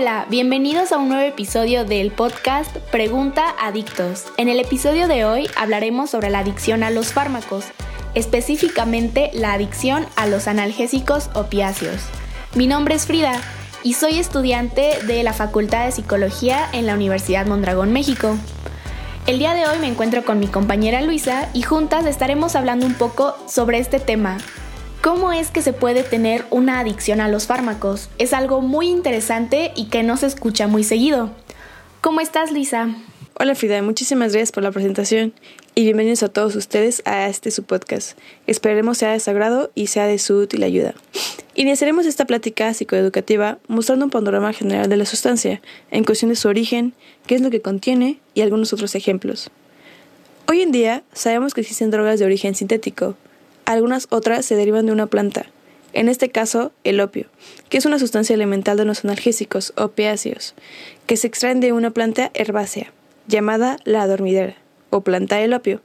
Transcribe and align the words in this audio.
Hola, 0.00 0.26
bienvenidos 0.30 0.92
a 0.92 0.98
un 0.98 1.08
nuevo 1.08 1.24
episodio 1.24 1.84
del 1.84 2.12
podcast 2.12 2.76
Pregunta 2.92 3.56
Adictos. 3.60 4.26
En 4.36 4.48
el 4.48 4.60
episodio 4.60 5.08
de 5.08 5.24
hoy 5.24 5.50
hablaremos 5.56 6.10
sobre 6.10 6.30
la 6.30 6.38
adicción 6.38 6.84
a 6.84 6.90
los 6.90 7.12
fármacos, 7.12 7.64
específicamente 8.14 9.32
la 9.34 9.54
adicción 9.54 10.06
a 10.14 10.28
los 10.28 10.46
analgésicos 10.46 11.30
opiáceos. 11.34 12.00
Mi 12.54 12.68
nombre 12.68 12.94
es 12.94 13.06
Frida 13.06 13.40
y 13.82 13.94
soy 13.94 14.20
estudiante 14.20 15.00
de 15.04 15.24
la 15.24 15.32
Facultad 15.32 15.86
de 15.86 15.90
Psicología 15.90 16.68
en 16.72 16.86
la 16.86 16.94
Universidad 16.94 17.48
Mondragón, 17.48 17.92
México. 17.92 18.36
El 19.26 19.40
día 19.40 19.52
de 19.52 19.66
hoy 19.66 19.80
me 19.80 19.88
encuentro 19.88 20.24
con 20.24 20.38
mi 20.38 20.46
compañera 20.46 21.02
Luisa 21.02 21.48
y 21.54 21.62
juntas 21.62 22.06
estaremos 22.06 22.54
hablando 22.54 22.86
un 22.86 22.94
poco 22.94 23.34
sobre 23.48 23.80
este 23.80 23.98
tema, 23.98 24.38
¿Cómo 25.08 25.32
es 25.32 25.50
que 25.50 25.62
se 25.62 25.72
puede 25.72 26.02
tener 26.02 26.44
una 26.50 26.80
adicción 26.80 27.22
a 27.22 27.28
los 27.28 27.46
fármacos? 27.46 28.10
Es 28.18 28.34
algo 28.34 28.60
muy 28.60 28.88
interesante 28.88 29.72
y 29.74 29.86
que 29.86 30.02
no 30.02 30.18
se 30.18 30.26
escucha 30.26 30.66
muy 30.66 30.84
seguido. 30.84 31.30
¿Cómo 32.02 32.20
estás, 32.20 32.52
Lisa? 32.52 32.94
Hola 33.32 33.54
Frida, 33.54 33.80
muchísimas 33.80 34.32
gracias 34.32 34.52
por 34.52 34.64
la 34.64 34.70
presentación 34.70 35.32
y 35.74 35.84
bienvenidos 35.84 36.22
a 36.24 36.28
todos 36.28 36.54
ustedes 36.56 37.00
a 37.06 37.26
este 37.26 37.50
su 37.50 37.62
podcast. 37.62 38.18
Esperemos 38.46 38.98
sea 38.98 39.12
de 39.12 39.20
su 39.20 39.70
y 39.74 39.86
sea 39.86 40.06
de 40.06 40.18
su 40.18 40.40
útil 40.40 40.62
ayuda. 40.62 40.92
Iniciaremos 41.54 42.04
esta 42.04 42.26
plática 42.26 42.74
psicoeducativa 42.74 43.56
mostrando 43.66 44.04
un 44.04 44.10
panorama 44.10 44.52
general 44.52 44.90
de 44.90 44.98
la 44.98 45.06
sustancia, 45.06 45.62
en 45.90 46.04
cuestión 46.04 46.28
de 46.28 46.36
su 46.36 46.48
origen, 46.48 46.92
qué 47.26 47.34
es 47.34 47.40
lo 47.40 47.48
que 47.48 47.62
contiene 47.62 48.18
y 48.34 48.42
algunos 48.42 48.74
otros 48.74 48.94
ejemplos. 48.94 49.50
Hoy 50.48 50.60
en 50.60 50.70
día 50.70 51.02
sabemos 51.14 51.54
que 51.54 51.62
existen 51.62 51.90
drogas 51.90 52.18
de 52.18 52.26
origen 52.26 52.54
sintético, 52.54 53.16
algunas 53.72 54.06
otras 54.10 54.46
se 54.46 54.56
derivan 54.56 54.86
de 54.86 54.92
una 54.92 55.06
planta, 55.06 55.46
en 55.92 56.08
este 56.08 56.30
caso 56.30 56.72
el 56.84 57.00
opio, 57.00 57.26
que 57.68 57.76
es 57.76 57.84
una 57.84 57.98
sustancia 57.98 58.34
elemental 58.34 58.78
de 58.78 58.86
los 58.86 59.04
analgésicos 59.04 59.74
opiáceos, 59.76 60.54
que 61.06 61.18
se 61.18 61.26
extraen 61.26 61.60
de 61.60 61.72
una 61.72 61.90
planta 61.90 62.30
herbácea, 62.32 62.92
llamada 63.26 63.76
la 63.84 64.06
dormidera, 64.06 64.56
o 64.88 65.02
planta 65.02 65.36
del 65.36 65.52
opio. 65.52 65.82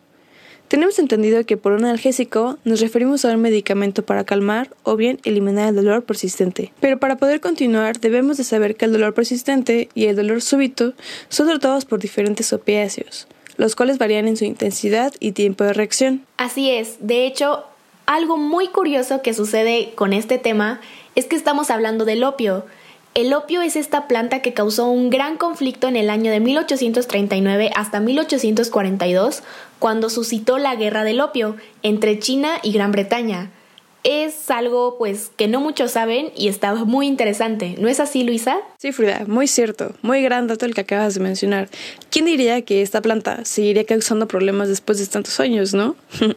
Tenemos 0.70 0.98
entendido 0.98 1.46
que 1.46 1.58
por 1.58 1.74
un 1.74 1.84
analgésico 1.84 2.58
nos 2.64 2.80
referimos 2.80 3.26
a 3.26 3.34
un 3.34 3.42
medicamento 3.42 4.04
para 4.06 4.24
calmar 4.24 4.70
o 4.84 4.96
bien 4.96 5.20
eliminar 5.26 5.68
el 5.68 5.76
dolor 5.76 6.04
persistente. 6.04 6.72
Pero 6.80 7.00
para 7.00 7.18
poder 7.18 7.42
continuar 7.42 8.00
debemos 8.00 8.38
de 8.38 8.46
saber 8.46 8.76
que 8.76 8.86
el 8.86 8.94
dolor 8.94 9.14
persistente 9.14 9.90
y 9.94 10.06
el 10.06 10.16
dolor 10.16 10.42
súbito 10.42 10.94
son 11.28 11.48
tratados 11.48 11.84
por 11.84 12.00
diferentes 12.00 12.54
opiáceos, 12.54 13.28
los 13.58 13.76
cuales 13.76 13.98
varían 13.98 14.28
en 14.28 14.38
su 14.38 14.46
intensidad 14.46 15.14
y 15.20 15.34
tiempo 15.34 15.66
de 15.66 15.74
reacción. 15.74 16.26
Así 16.38 16.72
es, 16.72 16.96
de 17.02 17.28
hecho, 17.28 17.66
algo 18.06 18.38
muy 18.38 18.68
curioso 18.68 19.22
que 19.22 19.34
sucede 19.34 19.94
con 19.96 20.14
este 20.14 20.38
tema 20.38 20.82
es 21.16 21.26
que 21.26 21.36
estamos 21.36 21.70
hablando 21.70 22.06
del 22.06 22.24
opio. 22.24 22.66
El 23.14 23.34
opio 23.34 23.62
es 23.62 23.76
esta 23.76 24.08
planta 24.08 24.42
que 24.42 24.54
causó 24.54 24.88
un 24.88 25.12
gran 25.12 25.38
conflicto 25.38 25.88
en 25.88 25.96
el 25.96 26.10
año 26.10 26.32
de 26.32 26.40
1839 26.40 27.72
hasta 27.76 28.00
1842, 28.00 29.44
cuando 29.78 30.10
suscitó 30.10 30.58
la 30.58 30.76
guerra 30.76 31.04
del 31.04 31.22
opio 31.22 31.56
entre 31.84 32.18
China 32.18 32.58
y 32.64 32.72
Gran 32.72 32.92
Bretaña. 32.92 33.52
Es 34.04 34.50
algo 34.50 34.98
pues 34.98 35.32
que 35.38 35.48
no 35.48 35.62
muchos 35.62 35.92
saben 35.92 36.32
y 36.36 36.48
está 36.48 36.74
muy 36.74 37.08
interesante. 37.08 37.76
¿No 37.78 37.88
es 37.88 38.00
así, 38.00 38.24
Luisa? 38.24 38.58
Sí, 38.80 38.92
Frida, 38.92 39.24
muy 39.28 39.48
cierto. 39.48 39.94
Muy 40.02 40.22
gran 40.22 40.48
dato 40.48 40.66
el 40.66 40.74
que 40.74 40.82
acabas 40.82 41.14
de 41.14 41.20
mencionar. 41.22 41.70
¿Quién 42.10 42.26
diría 42.26 42.64
que 42.64 42.82
esta 42.82 43.02
planta 43.02 43.46
seguiría 43.46 43.86
causando 43.86 44.28
problemas 44.28 44.68
después 44.68 44.98
de 44.98 45.06
tantos 45.06 45.40
años, 45.40 45.74
no? 45.74 45.96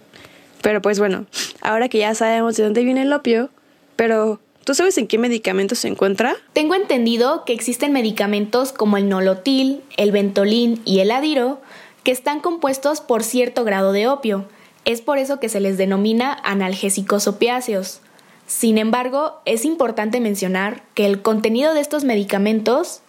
Pero 0.67 0.83
pues 0.83 0.99
bueno, 0.99 1.27
ahora 1.61 1.89
que 1.89 1.99
ya 1.99 2.13
sabemos 2.17 2.57
de 2.57 2.65
dónde 2.65 2.83
viene 2.83 3.03
el 3.03 3.13
opio, 3.13 3.51
pero 3.95 4.41
¿tú 4.65 4.75
sabes 4.75 4.99
en 4.99 5.07
qué 5.07 5.17
medicamento 5.17 5.77
se 5.77 5.87
encuentra? 5.87 6.35
Tengo 6.55 6.75
entendido 6.75 7.45
que 7.45 7.53
existen 7.53 7.93
medicamentos 7.93 8.73
como 8.73 8.97
el 8.97 9.09
nolotil, 9.09 9.85
el 9.97 10.11
ventolin 10.11 10.83
y 10.85 10.99
el 10.99 11.13
adiro 11.13 11.61
que 12.03 12.11
están 12.11 12.41
compuestos 12.41 13.01
por 13.01 13.23
cierto 13.23 13.63
grado 13.63 13.93
de 13.93 14.09
opio. 14.09 14.47
Es 14.85 15.03
por 15.03 15.19
eso 15.19 15.39
que 15.39 15.49
se 15.49 15.61
les 15.61 15.79
denomina 15.79 16.37
analgésicos 16.43 17.29
opiáceos. 17.29 18.01
Sin 18.49 18.77
embargo, 18.77 19.41
es 19.45 19.65
importante 19.65 20.19
mencionar 20.19 20.83
que 20.95 21.07
el 21.07 21.23
contenido 21.23 21.75
de 21.75 21.81
estos 21.81 22.03
medicamentos 22.03 23.03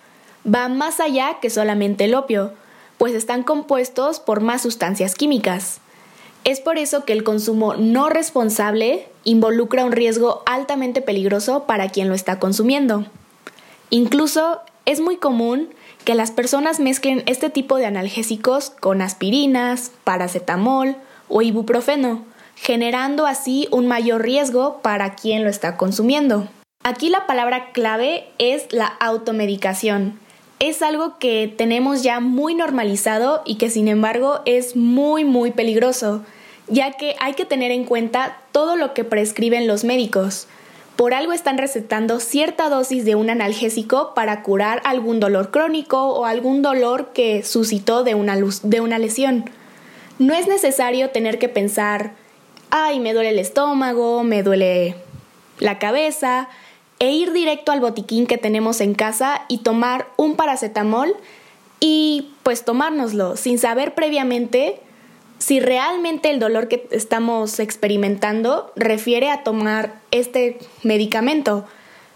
va 0.46 0.70
más 0.70 1.00
allá 1.00 1.40
que 1.42 1.50
solamente 1.50 2.04
el 2.04 2.14
opio, 2.14 2.54
pues 3.00 3.16
están 3.16 3.42
compuestos 3.42 4.20
por 4.20 4.42
más 4.42 4.62
sustancias 4.62 5.16
químicas. 5.16 5.82
Es 6.48 6.62
por 6.62 6.78
eso 6.78 7.04
que 7.04 7.12
el 7.12 7.26
consumo 7.26 7.74
no 7.74 8.08
responsable 8.08 9.10
involucra 9.26 9.84
un 9.84 9.92
riesgo 9.92 10.44
altamente 10.46 11.02
peligroso 11.02 11.66
para 11.66 11.90
quien 11.90 12.08
lo 12.08 12.16
está 12.16 12.40
consumiendo. 12.40 13.06
Incluso 13.90 14.62
es 14.86 15.02
muy 15.02 15.18
común 15.18 15.68
que 16.06 16.16
las 16.16 16.32
personas 16.32 16.80
mezclen 16.80 17.22
este 17.26 17.50
tipo 17.50 17.76
de 17.76 17.86
analgésicos 17.86 18.70
con 18.70 19.02
aspirinas, 19.02 19.92
paracetamol 20.06 20.96
o 21.28 21.42
ibuprofeno, 21.42 22.24
generando 22.56 23.26
así 23.26 23.68
un 23.70 23.86
mayor 23.88 24.22
riesgo 24.24 24.80
para 24.82 25.16
quien 25.16 25.44
lo 25.44 25.50
está 25.50 25.76
consumiendo. 25.76 26.48
Aquí 26.82 27.10
la 27.10 27.28
palabra 27.28 27.74
clave 27.74 28.30
es 28.38 28.72
la 28.72 28.86
automedicación. 29.02 30.18
Es 30.60 30.82
algo 30.82 31.20
que 31.20 31.54
tenemos 31.58 32.04
ya 32.04 32.22
muy 32.22 32.56
normalizado 32.56 33.42
y 33.46 33.56
que 33.56 33.70
sin 33.70 33.90
embargo 33.90 34.40
es 34.46 34.78
muy 34.78 35.26
muy 35.26 35.52
peligroso, 35.52 36.24
ya 36.68 36.92
que 36.92 37.16
hay 37.20 37.34
que 37.34 37.46
tener 37.46 37.72
en 37.72 37.86
cuenta 37.86 38.38
todo 38.52 38.76
lo 38.76 38.94
que 38.94 39.04
prescriben 39.04 39.68
los 39.68 39.84
médicos. 39.84 40.48
Por 40.96 41.14
algo 41.14 41.32
están 41.32 41.58
recetando 41.58 42.20
cierta 42.20 42.70
dosis 42.70 43.06
de 43.06 43.16
un 43.16 43.30
analgésico 43.30 44.14
para 44.16 44.42
curar 44.42 44.82
algún 44.84 45.20
dolor 45.20 45.52
crónico 45.52 46.08
o 46.08 46.26
algún 46.26 46.62
dolor 46.62 47.12
que 47.14 47.44
suscitó 47.44 48.04
de 48.04 48.16
una, 48.16 48.38
de 48.64 48.82
una 48.82 48.98
lesión. 48.98 49.50
No 50.18 50.34
es 50.34 50.48
necesario 50.48 51.12
tener 51.12 51.38
que 51.38 51.50
pensar, 51.50 52.14
ay, 52.72 53.00
me 53.00 53.14
duele 53.14 53.30
el 53.30 53.40
estómago, 53.40 54.24
me 54.24 54.42
duele 54.42 54.96
la 55.60 55.78
cabeza, 55.78 56.50
e 57.00 57.12
ir 57.12 57.32
directo 57.32 57.72
al 57.72 57.80
botiquín 57.80 58.26
que 58.26 58.38
tenemos 58.38 58.82
en 58.82 58.96
casa 58.96 59.44
y 59.48 59.60
tomar 59.60 60.08
un 60.18 60.36
paracetamol 60.36 61.16
y 61.80 62.32
pues 62.44 62.66
tomárnoslo 62.66 63.38
sin 63.38 63.60
saber 63.60 63.94
previamente 63.94 64.80
si 65.40 65.60
realmente 65.60 66.30
el 66.30 66.40
dolor 66.40 66.68
que 66.68 66.88
estamos 66.92 67.60
experimentando 67.60 68.72
refiere 68.76 69.30
a 69.30 69.44
tomar 69.44 70.00
este 70.12 70.58
medicamento. 70.84 71.66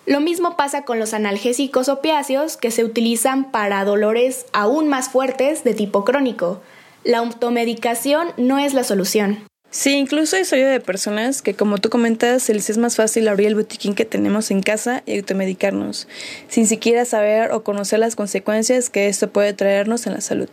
Lo 0.05 0.19
mismo 0.19 0.57
pasa 0.57 0.83
con 0.83 0.99
los 0.99 1.13
analgésicos 1.13 1.87
opiáceos 1.87 2.57
que 2.57 2.71
se 2.71 2.83
utilizan 2.83 3.51
para 3.51 3.85
dolores 3.85 4.45
aún 4.51 4.87
más 4.87 5.09
fuertes 5.09 5.63
de 5.63 5.73
tipo 5.73 6.03
crónico. 6.03 6.61
La 7.03 7.19
automedicación 7.19 8.29
no 8.37 8.59
es 8.59 8.73
la 8.73 8.83
solución. 8.83 9.45
Sí, 9.69 9.91
incluso 9.93 10.35
he 10.35 10.43
oído 10.53 10.69
de 10.69 10.81
personas 10.81 11.41
que, 11.41 11.53
como 11.53 11.77
tú 11.77 11.89
comentas, 11.89 12.49
les 12.49 12.69
es 12.69 12.77
más 12.77 12.97
fácil 12.97 13.27
abrir 13.29 13.47
el 13.47 13.55
botiquín 13.55 13.95
que 13.95 14.03
tenemos 14.03 14.51
en 14.51 14.61
casa 14.61 15.01
y 15.05 15.17
automedicarnos, 15.17 16.09
sin 16.49 16.67
siquiera 16.67 17.05
saber 17.05 17.53
o 17.53 17.63
conocer 17.63 17.99
las 17.99 18.17
consecuencias 18.17 18.89
que 18.89 19.07
esto 19.07 19.29
puede 19.29 19.53
traernos 19.53 20.07
en 20.07 20.13
la 20.13 20.19
salud. 20.19 20.49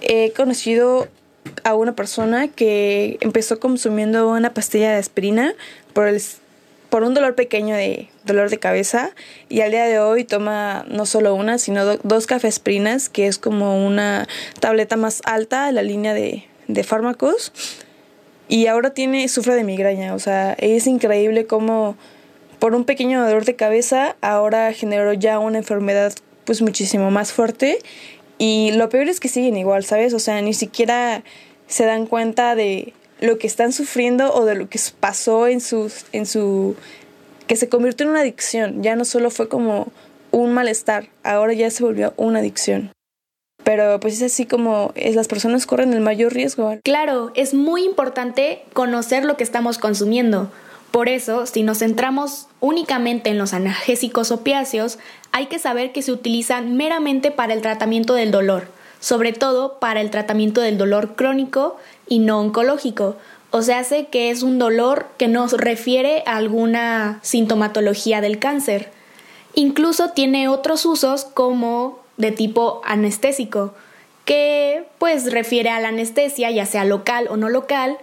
He 0.00 0.32
conocido 0.32 1.08
a 1.64 1.74
una 1.74 1.94
persona 1.94 2.48
que 2.48 3.18
empezó 3.20 3.60
consumiendo 3.60 4.28
una 4.28 4.54
pastilla 4.54 4.90
de 4.90 4.96
aspirina 4.96 5.54
por, 5.92 6.08
el, 6.08 6.20
por 6.90 7.02
un 7.02 7.14
dolor 7.14 7.34
pequeño 7.34 7.74
de 7.74 8.08
dolor 8.24 8.50
de 8.50 8.58
cabeza 8.58 9.10
y 9.48 9.60
al 9.60 9.70
día 9.70 9.84
de 9.84 9.98
hoy 9.98 10.24
toma 10.24 10.84
no 10.88 11.06
solo 11.06 11.34
una, 11.34 11.58
sino 11.58 11.96
dos 11.96 12.26
cafeaspirinas, 12.26 13.08
que 13.08 13.26
es 13.26 13.38
como 13.38 13.86
una 13.86 14.26
tableta 14.60 14.96
más 14.96 15.22
alta 15.24 15.66
de 15.66 15.72
la 15.72 15.82
línea 15.82 16.14
de, 16.14 16.44
de 16.68 16.84
fármacos. 16.84 17.52
Y 18.48 18.66
ahora 18.66 18.90
tiene, 18.90 19.26
sufre 19.28 19.54
de 19.54 19.64
migraña, 19.64 20.14
o 20.14 20.18
sea, 20.18 20.52
es 20.54 20.86
increíble 20.86 21.46
cómo 21.46 21.96
por 22.58 22.74
un 22.74 22.84
pequeño 22.84 23.22
dolor 23.24 23.44
de 23.44 23.56
cabeza 23.56 24.16
ahora 24.20 24.72
generó 24.72 25.12
ya 25.12 25.38
una 25.38 25.58
enfermedad 25.58 26.12
pues 26.44 26.62
muchísimo 26.62 27.10
más 27.10 27.32
fuerte 27.32 27.78
y 28.38 28.72
lo 28.72 28.88
peor 28.88 29.08
es 29.08 29.20
que 29.20 29.28
siguen 29.28 29.56
igual, 29.56 29.84
¿sabes? 29.84 30.12
O 30.12 30.18
sea, 30.18 30.40
ni 30.42 30.54
siquiera 30.54 31.22
se 31.66 31.84
dan 31.84 32.06
cuenta 32.06 32.54
de 32.54 32.92
lo 33.20 33.38
que 33.38 33.46
están 33.46 33.72
sufriendo 33.72 34.32
o 34.34 34.44
de 34.44 34.54
lo 34.54 34.68
que 34.68 34.78
pasó 35.00 35.46
en 35.46 35.60
su, 35.60 35.92
en 36.12 36.26
su 36.26 36.76
que 37.46 37.56
se 37.56 37.68
convirtió 37.68 38.04
en 38.04 38.10
una 38.10 38.20
adicción. 38.20 38.82
Ya 38.82 38.96
no 38.96 39.04
solo 39.04 39.30
fue 39.30 39.48
como 39.48 39.88
un 40.30 40.52
malestar, 40.52 41.08
ahora 41.22 41.52
ya 41.52 41.70
se 41.70 41.82
volvió 41.82 42.12
una 42.16 42.40
adicción. 42.40 42.92
Pero 43.64 43.98
pues 43.98 44.14
es 44.14 44.32
así 44.32 44.46
como 44.46 44.92
es, 44.94 45.16
las 45.16 45.26
personas 45.26 45.66
corren 45.66 45.92
el 45.92 46.00
mayor 46.00 46.32
riesgo. 46.32 46.78
Claro, 46.84 47.32
es 47.34 47.52
muy 47.52 47.84
importante 47.84 48.62
conocer 48.72 49.24
lo 49.24 49.36
que 49.36 49.44
estamos 49.44 49.78
consumiendo. 49.78 50.52
Por 50.92 51.08
eso, 51.08 51.46
si 51.46 51.62
nos 51.62 51.78
centramos 51.78 52.46
únicamente 52.60 53.28
en 53.28 53.38
los 53.38 53.54
analgésicos 53.54 54.30
opiáceos, 54.30 54.98
hay 55.32 55.46
que 55.46 55.58
saber 55.58 55.92
que 55.92 56.02
se 56.02 56.12
utilizan 56.12 56.76
meramente 56.76 57.30
para 57.30 57.54
el 57.54 57.60
tratamiento 57.60 58.14
del 58.14 58.30
dolor, 58.30 58.68
sobre 59.00 59.32
todo 59.32 59.78
para 59.78 60.00
el 60.00 60.10
tratamiento 60.10 60.60
del 60.60 60.78
dolor 60.78 61.14
crónico 61.16 61.76
y 62.08 62.18
no 62.18 62.40
oncológico. 62.40 63.16
O 63.50 63.62
sea, 63.62 63.78
hace 63.78 64.06
que 64.06 64.30
es 64.30 64.42
un 64.42 64.58
dolor 64.58 65.06
que 65.16 65.28
nos 65.28 65.52
refiere 65.52 66.22
a 66.26 66.36
alguna 66.36 67.20
sintomatología 67.22 68.20
del 68.20 68.38
cáncer. 68.38 68.90
Incluso 69.54 70.10
tiene 70.10 70.48
otros 70.48 70.84
usos 70.84 71.24
como 71.24 72.00
de 72.16 72.32
tipo 72.32 72.82
anestésico, 72.84 73.74
que 74.24 74.84
pues 74.98 75.32
refiere 75.32 75.70
a 75.70 75.80
la 75.80 75.88
anestesia, 75.88 76.50
ya 76.50 76.66
sea 76.66 76.84
local 76.84 77.28
o 77.30 77.36
no 77.36 77.48
local, 77.48 77.96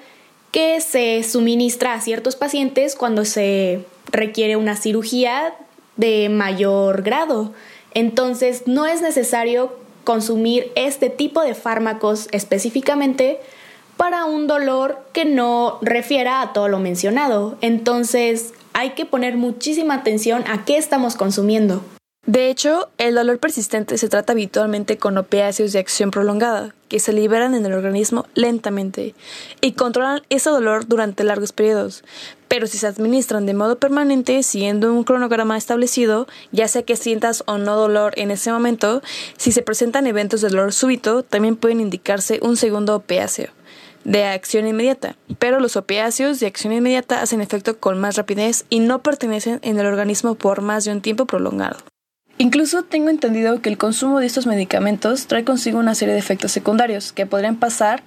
que 0.51 0.81
se 0.81 1.21
suministra 1.23 1.93
a 1.93 2.01
ciertos 2.01 2.35
pacientes 2.35 2.95
cuando 2.95 3.25
se 3.25 3.85
requiere 4.11 4.55
una 4.55 4.75
cirugía 4.75 5.53
de 5.97 6.29
mayor 6.29 7.01
grado. 7.01 7.53
Entonces 7.93 8.63
no 8.65 8.85
es 8.85 9.01
necesario 9.01 9.75
consumir 10.03 10.71
este 10.75 11.09
tipo 11.09 11.41
de 11.41 11.55
fármacos 11.55 12.27
específicamente 12.31 13.39
para 13.97 14.25
un 14.25 14.47
dolor 14.47 14.99
que 15.13 15.25
no 15.25 15.77
refiera 15.81 16.41
a 16.41 16.53
todo 16.53 16.67
lo 16.67 16.79
mencionado. 16.79 17.57
Entonces 17.61 18.53
hay 18.73 18.91
que 18.91 19.05
poner 19.05 19.37
muchísima 19.37 19.95
atención 19.95 20.43
a 20.47 20.65
qué 20.65 20.77
estamos 20.77 21.15
consumiendo. 21.15 21.83
De 22.25 22.49
hecho, 22.49 22.89
el 22.97 23.15
dolor 23.15 23.39
persistente 23.39 23.97
se 23.97 24.07
trata 24.07 24.31
habitualmente 24.31 24.97
con 24.97 25.17
opiáceos 25.17 25.73
de 25.73 25.79
acción 25.79 26.09
prolongada, 26.09 26.73
que 26.87 27.01
se 27.01 27.11
liberan 27.11 27.53
en 27.53 27.65
el 27.65 27.73
organismo 27.73 28.27
lentamente 28.33 29.13
y 29.59 29.73
controlan 29.73 30.21
ese 30.29 30.49
dolor 30.49 30.87
durante 30.87 31.25
largos 31.25 31.51
periodos. 31.51 32.05
Pero 32.47 32.65
si 32.67 32.77
se 32.77 32.87
administran 32.87 33.45
de 33.45 33.53
modo 33.53 33.77
permanente, 33.77 34.41
siguiendo 34.43 34.93
un 34.93 35.03
cronograma 35.03 35.57
establecido, 35.57 36.25
ya 36.53 36.69
sea 36.69 36.83
que 36.83 36.95
sientas 36.95 37.43
o 37.45 37.57
no 37.57 37.75
dolor 37.75 38.13
en 38.15 38.31
ese 38.31 38.53
momento, 38.53 39.01
si 39.35 39.51
se 39.51 39.61
presentan 39.61 40.07
eventos 40.07 40.39
de 40.39 40.47
dolor 40.47 40.71
súbito, 40.71 41.23
también 41.23 41.57
pueden 41.57 41.81
indicarse 41.81 42.39
un 42.41 42.55
segundo 42.55 42.95
opiáceo 42.95 43.49
de 44.05 44.23
acción 44.23 44.65
inmediata, 44.65 45.17
pero 45.39 45.59
los 45.59 45.75
opiáceos 45.75 46.39
de 46.39 46.47
acción 46.47 46.71
inmediata 46.71 47.21
hacen 47.21 47.41
efecto 47.41 47.79
con 47.79 47.99
más 47.99 48.15
rapidez 48.15 48.65
y 48.69 48.79
no 48.79 49.01
pertenecen 49.01 49.59
en 49.61 49.77
el 49.77 49.87
organismo 49.87 50.35
por 50.35 50.61
más 50.61 50.85
de 50.85 50.93
un 50.93 51.01
tiempo 51.01 51.25
prolongado. 51.25 51.77
Incluso 52.39 52.83
tengo 52.83 53.09
entendido 53.09 53.61
que 53.61 53.69
el 53.69 53.77
consumo 53.77 54.19
de 54.19 54.25
estos 54.25 54.47
medicamentos 54.47 55.27
trae 55.27 55.43
consigo 55.43 55.79
una 55.79 55.95
serie 55.95 56.13
de 56.13 56.19
efectos 56.19 56.51
secundarios 56.51 57.11
que 57.11 57.25
podrían 57.25 57.57
pasar 57.57 58.01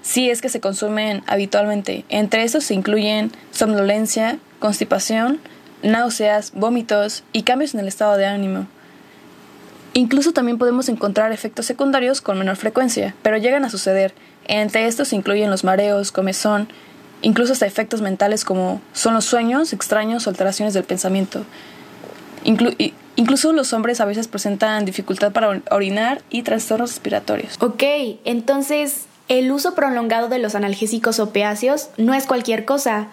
si 0.00 0.30
es 0.30 0.40
que 0.40 0.48
se 0.48 0.60
consumen 0.60 1.22
habitualmente. 1.26 2.04
Entre 2.08 2.44
estos 2.44 2.64
se 2.64 2.74
incluyen 2.74 3.32
somnolencia, 3.50 4.38
constipación, 4.60 5.40
náuseas, 5.82 6.52
vómitos 6.54 7.24
y 7.32 7.42
cambios 7.42 7.74
en 7.74 7.80
el 7.80 7.88
estado 7.88 8.16
de 8.16 8.26
ánimo. 8.26 8.66
Incluso 9.92 10.32
también 10.32 10.58
podemos 10.58 10.88
encontrar 10.88 11.32
efectos 11.32 11.66
secundarios 11.66 12.20
con 12.20 12.38
menor 12.38 12.56
frecuencia, 12.56 13.14
pero 13.22 13.38
llegan 13.38 13.64
a 13.64 13.70
suceder. 13.70 14.14
Entre 14.46 14.86
estos 14.86 15.08
se 15.08 15.16
incluyen 15.16 15.50
los 15.50 15.64
mareos, 15.64 16.12
comezón, 16.12 16.68
incluso 17.22 17.52
hasta 17.52 17.66
efectos 17.66 18.02
mentales 18.02 18.44
como 18.44 18.80
son 18.92 19.14
los 19.14 19.24
sueños 19.24 19.72
extraños 19.72 20.26
o 20.26 20.30
alteraciones 20.30 20.74
del 20.74 20.84
pensamiento. 20.84 21.44
Incluso 23.16 23.52
los 23.52 23.72
hombres 23.72 24.00
a 24.00 24.04
veces 24.04 24.28
presentan 24.28 24.84
dificultad 24.84 25.32
para 25.32 25.62
orinar 25.70 26.22
y 26.30 26.42
trastornos 26.42 26.90
respiratorios. 26.90 27.56
Ok, 27.60 27.82
entonces 28.24 29.06
el 29.28 29.50
uso 29.50 29.74
prolongado 29.74 30.28
de 30.28 30.38
los 30.38 30.54
analgésicos 30.54 31.18
opiáceos 31.18 31.90
no 31.96 32.14
es 32.14 32.26
cualquier 32.26 32.64
cosa, 32.64 33.08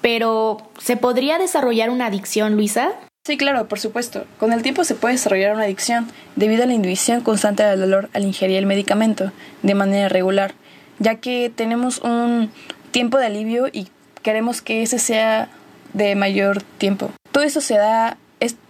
pero 0.00 0.58
¿se 0.80 0.96
podría 0.96 1.38
desarrollar 1.38 1.90
una 1.90 2.06
adicción, 2.06 2.56
Luisa? 2.56 2.92
Sí, 3.24 3.36
claro, 3.36 3.68
por 3.68 3.78
supuesto. 3.78 4.24
Con 4.40 4.52
el 4.52 4.62
tiempo 4.62 4.82
se 4.82 4.96
puede 4.96 5.14
desarrollar 5.14 5.54
una 5.54 5.62
adicción 5.64 6.08
debido 6.34 6.64
a 6.64 6.66
la 6.66 6.74
inducción 6.74 7.20
constante 7.20 7.62
del 7.62 7.78
dolor 7.78 8.10
al 8.14 8.24
ingerir 8.24 8.56
el 8.56 8.66
medicamento 8.66 9.30
de 9.62 9.74
manera 9.74 10.08
regular, 10.08 10.54
ya 10.98 11.16
que 11.16 11.52
tenemos 11.54 12.00
un 12.00 12.50
tiempo 12.90 13.18
de 13.18 13.26
alivio 13.26 13.68
y 13.72 13.88
queremos 14.22 14.60
que 14.60 14.82
ese 14.82 14.98
sea 14.98 15.48
de 15.92 16.16
mayor 16.16 16.62
tiempo. 16.78 17.12
Todo 17.30 17.44
eso 17.44 17.60
se 17.60 17.76
da 17.76 18.16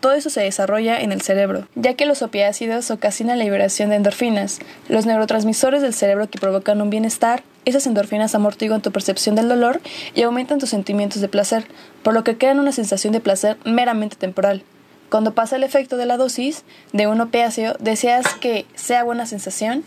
todo 0.01 0.13
eso 0.13 0.31
se 0.31 0.43
desarrolla 0.43 1.01
en 1.01 1.13
el 1.13 1.23
cerebro, 1.23 1.67
ya 1.75 1.95
que 1.95 2.07
los 2.07 2.23
opiácidos 2.23 2.91
ocasionan 2.91 3.39
la 3.39 3.45
liberación 3.45 3.91
de 3.91 3.97
endorfinas, 3.97 4.59
los 4.89 5.07
neurotransmisores 5.07 5.83
del 5.83 5.95
cerebro 5.95 6.29
que 6.29 6.39
provocan 6.39 6.81
un 6.83 6.91
bienestar 6.91 7.43
esas 7.65 7.87
endorfinas 7.87 8.35
amortiguan 8.35 8.83
tu 8.83 8.91
percepción 8.91 9.37
del 9.37 9.49
dolor 9.49 9.81
y 10.15 10.23
aumentan 10.23 10.59
tus 10.59 10.71
sentimientos 10.71 11.21
de 11.21 11.29
placer, 11.29 11.65
por 12.03 12.13
lo 12.13 12.25
que 12.25 12.37
crean 12.37 12.59
una 12.59 12.73
sensación 12.73 13.13
de 13.13 13.21
placer 13.21 13.57
meramente 13.65 14.17
temporal. 14.17 14.65
Cuando 15.11 15.35
pasa 15.35 15.57
el 15.57 15.63
efecto 15.63 15.97
de 15.97 16.07
la 16.07 16.17
dosis 16.17 16.65
de 16.93 17.07
un 17.07 17.21
opiáceo, 17.21 17.77
deseas 17.79 18.35
que 18.35 18.67
sea 18.75 19.05
buena 19.05 19.27
sensación 19.27 19.85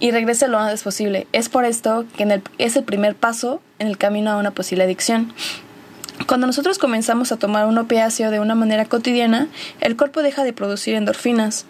y 0.00 0.10
regrese 0.10 0.48
lo 0.48 0.58
antes 0.58 0.82
posible. 0.82 1.28
Es 1.32 1.48
por 1.48 1.64
esto 1.64 2.04
que 2.16 2.40
es 2.58 2.76
el 2.76 2.82
primer 2.82 3.14
paso 3.14 3.60
en 3.78 3.86
el 3.86 3.96
camino 3.96 4.30
a 4.30 4.36
una 4.36 4.50
posible 4.50 4.84
adicción. 4.84 5.32
Cuando 6.26 6.46
nosotros 6.46 6.78
comenzamos 6.78 7.32
a 7.32 7.36
tomar 7.36 7.66
un 7.66 7.76
opiáceo 7.76 8.30
de 8.30 8.40
una 8.40 8.54
manera 8.54 8.86
cotidiana, 8.86 9.48
el 9.80 9.96
cuerpo 9.96 10.22
deja 10.22 10.42
de 10.42 10.52
producir 10.52 10.94
endorfinas 10.94 11.66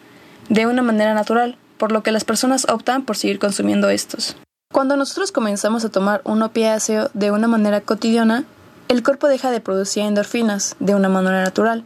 de 0.48 0.66
una 0.66 0.82
manera 0.82 1.14
natural, 1.14 1.56
por 1.78 1.90
lo 1.90 2.02
que 2.02 2.12
las 2.12 2.24
personas 2.24 2.66
optan 2.68 3.04
por 3.04 3.16
seguir 3.16 3.38
consumiendo 3.38 3.88
estos. 3.88 4.36
Cuando 4.72 4.96
nosotros 4.96 5.32
comenzamos 5.32 5.84
a 5.84 5.88
tomar 5.88 6.20
un 6.24 6.42
opiáceo 6.42 7.10
de 7.14 7.30
una 7.30 7.48
manera 7.48 7.80
cotidiana, 7.80 8.44
el 8.88 9.02
cuerpo 9.02 9.28
deja 9.28 9.50
de 9.50 9.60
producir 9.60 10.04
endorfinas 10.04 10.76
de 10.78 10.94
una 10.94 11.08
manera 11.08 11.42
natural. 11.42 11.84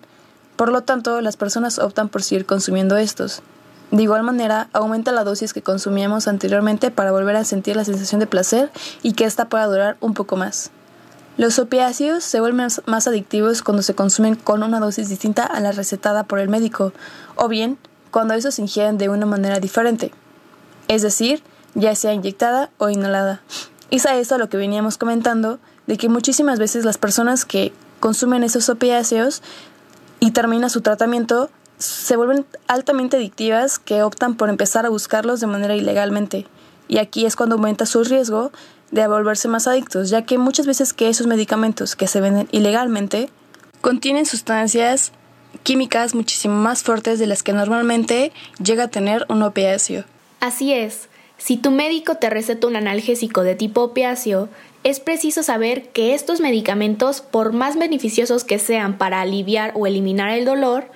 Por 0.56 0.70
lo 0.70 0.82
tanto, 0.82 1.20
las 1.20 1.36
personas 1.36 1.78
optan 1.78 2.08
por 2.08 2.22
seguir 2.22 2.44
consumiendo 2.44 2.96
estos. 2.96 3.42
De 3.90 4.02
igual 4.02 4.24
manera, 4.24 4.68
aumenta 4.72 5.12
la 5.12 5.24
dosis 5.24 5.54
que 5.54 5.62
consumíamos 5.62 6.28
anteriormente 6.28 6.90
para 6.90 7.12
volver 7.12 7.36
a 7.36 7.44
sentir 7.44 7.76
la 7.76 7.84
sensación 7.84 8.20
de 8.20 8.26
placer 8.26 8.70
y 9.02 9.12
que 9.12 9.24
ésta 9.24 9.48
pueda 9.48 9.66
durar 9.66 9.96
un 10.00 10.12
poco 10.12 10.36
más. 10.36 10.70
Los 11.38 11.60
opiáceos 11.60 12.24
se 12.24 12.40
vuelven 12.40 12.66
más 12.86 13.06
adictivos 13.06 13.62
cuando 13.62 13.84
se 13.84 13.94
consumen 13.94 14.34
con 14.34 14.64
una 14.64 14.80
dosis 14.80 15.08
distinta 15.08 15.44
a 15.44 15.60
la 15.60 15.70
recetada 15.70 16.24
por 16.24 16.40
el 16.40 16.48
médico, 16.48 16.92
o 17.36 17.46
bien 17.46 17.78
cuando 18.10 18.34
estos 18.34 18.56
se 18.56 18.62
ingieren 18.62 18.98
de 18.98 19.08
una 19.08 19.24
manera 19.24 19.60
diferente. 19.60 20.10
Es 20.88 21.02
decir, 21.02 21.44
ya 21.76 21.94
sea 21.94 22.12
inyectada 22.12 22.70
o 22.78 22.88
inhalada. 22.88 23.40
Es 23.92 24.04
a 24.04 24.16
esto 24.16 24.36
lo 24.36 24.48
que 24.48 24.56
veníamos 24.56 24.98
comentando, 24.98 25.60
de 25.86 25.96
que 25.96 26.08
muchísimas 26.08 26.58
veces 26.58 26.84
las 26.84 26.98
personas 26.98 27.44
que 27.44 27.72
consumen 28.00 28.42
esos 28.42 28.68
opiáceos 28.68 29.40
y 30.18 30.32
termina 30.32 30.68
su 30.68 30.80
tratamiento 30.80 31.50
se 31.78 32.16
vuelven 32.16 32.46
altamente 32.66 33.16
adictivas 33.16 33.78
que 33.78 34.02
optan 34.02 34.34
por 34.34 34.48
empezar 34.48 34.86
a 34.86 34.90
buscarlos 34.90 35.38
de 35.38 35.46
manera 35.46 35.76
ilegalmente. 35.76 36.48
Y 36.88 36.98
aquí 36.98 37.26
es 37.26 37.36
cuando 37.36 37.54
aumenta 37.54 37.86
su 37.86 38.02
riesgo 38.02 38.50
de 38.90 39.06
volverse 39.06 39.48
más 39.48 39.66
adictos, 39.66 40.10
ya 40.10 40.22
que 40.22 40.38
muchas 40.38 40.66
veces 40.66 40.92
que 40.92 41.08
esos 41.08 41.26
medicamentos 41.26 41.96
que 41.96 42.06
se 42.06 42.20
venden 42.20 42.48
ilegalmente 42.52 43.28
contienen 43.80 44.26
sustancias 44.26 45.12
químicas 45.62 46.14
muchísimo 46.14 46.54
más 46.54 46.82
fuertes 46.82 47.18
de 47.18 47.26
las 47.26 47.42
que 47.42 47.52
normalmente 47.52 48.32
llega 48.62 48.84
a 48.84 48.88
tener 48.88 49.26
un 49.28 49.42
opiáceo. 49.42 50.04
Así 50.40 50.72
es. 50.72 51.08
Si 51.36 51.56
tu 51.56 51.70
médico 51.70 52.16
te 52.16 52.30
receta 52.30 52.66
un 52.66 52.76
analgésico 52.76 53.42
de 53.42 53.54
tipo 53.54 53.82
opiáceo, 53.82 54.48
es 54.84 55.00
preciso 55.00 55.42
saber 55.42 55.88
que 55.90 56.14
estos 56.14 56.40
medicamentos, 56.40 57.20
por 57.20 57.52
más 57.52 57.78
beneficiosos 57.78 58.44
que 58.44 58.58
sean 58.58 58.98
para 58.98 59.20
aliviar 59.20 59.72
o 59.76 59.86
eliminar 59.86 60.30
el 60.30 60.44
dolor, 60.44 60.86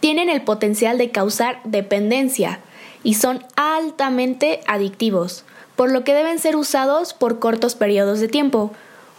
tienen 0.00 0.28
el 0.28 0.42
potencial 0.42 0.98
de 0.98 1.10
causar 1.10 1.60
dependencia 1.64 2.60
y 3.04 3.14
son 3.14 3.44
altamente 3.56 4.60
adictivos, 4.66 5.44
por 5.76 5.90
lo 5.90 6.04
que 6.04 6.14
deben 6.14 6.38
ser 6.38 6.56
usados 6.56 7.14
por 7.14 7.38
cortos 7.38 7.74
periodos 7.74 8.20
de 8.20 8.28
tiempo, 8.28 8.72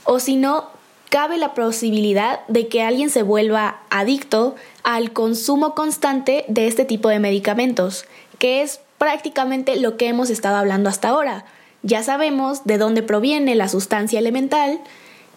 o 0.04 0.20
si 0.20 0.36
no, 0.36 0.68
cabe 1.10 1.38
la 1.38 1.54
posibilidad 1.54 2.40
de 2.48 2.68
que 2.68 2.82
alguien 2.82 3.10
se 3.10 3.22
vuelva 3.22 3.82
adicto 3.90 4.56
al 4.82 5.14
consumo 5.14 5.76
constante 5.76 6.44
de 6.48 6.68
este 6.68 6.86
tipo 6.86 7.10
de 7.10 7.20
medicamentos, 7.20 8.06
que 8.40 8.64
es 8.64 8.80
prácticamente 8.98 9.76
lo 9.76 9.96
que 9.96 10.08
hemos 10.08 10.30
estado 10.30 10.58
hablando 10.58 10.90
hasta 10.90 11.10
ahora. 11.10 11.46
Ya 11.84 12.02
sabemos 12.02 12.64
de 12.66 12.78
dónde 12.78 13.04
proviene 13.04 13.54
la 13.54 13.68
sustancia 13.68 14.18
elemental 14.18 14.80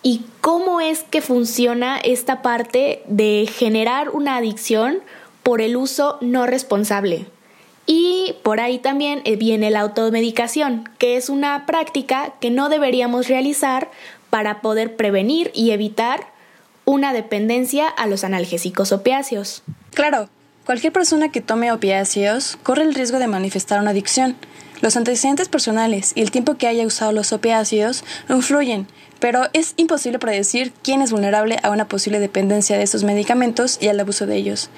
y 0.02 0.22
cómo 0.40 0.80
es 0.80 1.02
que 1.02 1.20
funciona 1.20 1.98
esta 1.98 2.40
parte 2.40 3.02
de 3.06 3.46
generar 3.52 4.10
una 4.10 4.36
adicción 4.36 5.00
por 5.42 5.60
el 5.60 5.76
uso 5.76 6.16
no 6.20 6.46
responsable. 6.46 7.26
Y 7.86 8.34
por 8.42 8.60
ahí 8.60 8.78
también 8.78 9.22
eh, 9.24 9.36
viene 9.36 9.70
la 9.70 9.80
automedicación, 9.80 10.88
que 10.98 11.16
es 11.16 11.28
una 11.28 11.66
práctica 11.66 12.34
que 12.40 12.50
no 12.50 12.68
deberíamos 12.68 13.28
realizar 13.28 13.90
para 14.30 14.60
poder 14.60 14.96
prevenir 14.96 15.50
y 15.54 15.70
evitar 15.70 16.28
una 16.84 17.12
dependencia 17.12 17.88
a 17.88 18.06
los 18.06 18.24
analgésicos 18.24 18.92
opiáceos. 18.92 19.62
Claro, 19.94 20.28
Cualquier 20.66 20.92
persona 20.92 21.30
que 21.30 21.40
tome 21.40 21.70
opiáceos 21.70 22.58
corre 22.64 22.82
el 22.82 22.92
riesgo 22.92 23.20
de 23.20 23.28
manifestar 23.28 23.80
una 23.80 23.90
adicción. 23.90 24.34
Los 24.82 24.96
antecedentes 24.96 25.48
personales 25.48 26.12
y 26.14 26.20
el 26.20 26.30
tiempo 26.30 26.56
que 26.56 26.66
haya 26.66 26.86
usado 26.86 27.12
los 27.12 27.32
opiáceos 27.32 28.04
influyen, 28.28 28.86
pero 29.18 29.44
es 29.54 29.72
imposible 29.76 30.18
predecir 30.18 30.72
quién 30.82 31.00
es 31.00 31.12
vulnerable 31.12 31.58
a 31.62 31.70
una 31.70 31.88
posible 31.88 32.20
dependencia 32.20 32.76
de 32.76 32.82
estos 32.82 33.02
medicamentos 33.02 33.78
y 33.80 33.88
al 33.88 33.98
abuso 33.98 34.26
de 34.26 34.36
ellos. 34.36 34.68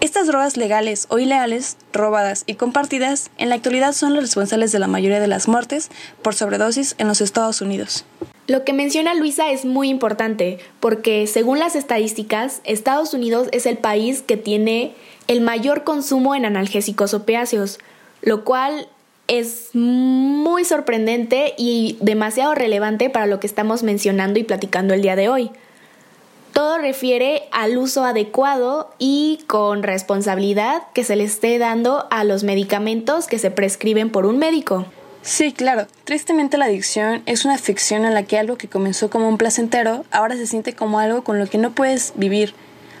Estas 0.00 0.28
drogas 0.28 0.56
legales 0.56 1.06
o 1.08 1.18
ilegales, 1.18 1.76
robadas 1.92 2.44
y 2.46 2.54
compartidas, 2.54 3.30
en 3.38 3.48
la 3.48 3.56
actualidad 3.56 3.92
son 3.92 4.14
las 4.14 4.22
responsables 4.22 4.70
de 4.70 4.78
la 4.78 4.86
mayoría 4.86 5.20
de 5.20 5.26
las 5.26 5.48
muertes 5.48 5.90
por 6.22 6.34
sobredosis 6.34 6.94
en 6.98 7.08
los 7.08 7.20
Estados 7.20 7.60
Unidos. 7.60 8.04
Lo 8.46 8.64
que 8.64 8.72
menciona 8.72 9.14
Luisa 9.14 9.50
es 9.50 9.64
muy 9.64 9.88
importante 9.88 10.58
porque 10.80 11.26
según 11.26 11.58
las 11.58 11.76
estadísticas, 11.76 12.60
Estados 12.64 13.14
Unidos 13.14 13.48
es 13.52 13.66
el 13.66 13.78
país 13.78 14.22
que 14.22 14.36
tiene 14.36 14.94
el 15.28 15.40
mayor 15.40 15.84
consumo 15.84 16.34
en 16.34 16.44
analgésicos 16.44 17.14
opiáceos, 17.14 17.78
lo 18.22 18.44
cual 18.44 18.88
es 19.30 19.70
muy 19.74 20.64
sorprendente 20.64 21.54
y 21.56 21.96
demasiado 22.00 22.52
relevante 22.52 23.10
para 23.10 23.26
lo 23.26 23.38
que 23.38 23.46
estamos 23.46 23.84
mencionando 23.84 24.40
y 24.40 24.42
platicando 24.42 24.92
el 24.92 25.02
día 25.02 25.14
de 25.14 25.28
hoy. 25.28 25.52
Todo 26.52 26.78
refiere 26.78 27.44
al 27.52 27.78
uso 27.78 28.04
adecuado 28.04 28.90
y 28.98 29.44
con 29.46 29.84
responsabilidad 29.84 30.82
que 30.94 31.04
se 31.04 31.14
le 31.14 31.22
esté 31.22 31.58
dando 31.58 32.08
a 32.10 32.24
los 32.24 32.42
medicamentos 32.42 33.28
que 33.28 33.38
se 33.38 33.52
prescriben 33.52 34.10
por 34.10 34.26
un 34.26 34.38
médico. 34.38 34.86
Sí, 35.22 35.52
claro. 35.52 35.86
Tristemente 36.02 36.58
la 36.58 36.64
adicción 36.64 37.22
es 37.26 37.44
una 37.44 37.56
ficción 37.56 38.04
en 38.04 38.14
la 38.14 38.24
que 38.24 38.36
algo 38.36 38.58
que 38.58 38.66
comenzó 38.66 39.10
como 39.10 39.28
un 39.28 39.38
placentero 39.38 40.04
ahora 40.10 40.34
se 40.34 40.48
siente 40.48 40.74
como 40.74 40.98
algo 40.98 41.22
con 41.22 41.38
lo 41.38 41.46
que 41.46 41.58
no 41.58 41.70
puedes 41.70 42.14
vivir. 42.16 42.52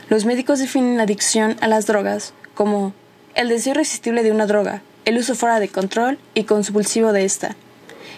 Los 0.08 0.26
médicos 0.26 0.60
definen 0.60 0.96
la 0.96 1.02
adicción 1.02 1.56
a 1.60 1.66
las 1.66 1.86
drogas 1.86 2.34
como 2.54 2.92
el 3.34 3.48
deseo 3.48 3.72
irresistible 3.72 4.22
de 4.22 4.30
una 4.30 4.46
droga, 4.46 4.82
el 5.04 5.18
uso 5.18 5.34
fuera 5.34 5.60
de 5.60 5.68
control 5.68 6.18
y 6.34 6.44
convulsivo 6.44 7.12
de 7.12 7.24
esta, 7.24 7.56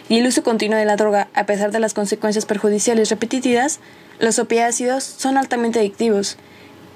y 0.09 0.19
el 0.19 0.27
uso 0.27 0.43
continuo 0.43 0.79
de 0.79 0.85
la 0.85 0.97
droga, 0.97 1.29
a 1.35 1.47
pesar 1.47 1.71
de 1.71 1.81
las 1.81 1.95
consecuencias 1.95 2.45
perjudiciales 2.45 3.11
repetitivas, 3.11 3.81
los 4.19 4.39
opiáceos 4.39 5.05
son 5.05 5.39
altamente 5.39 5.79
adictivos, 5.79 6.37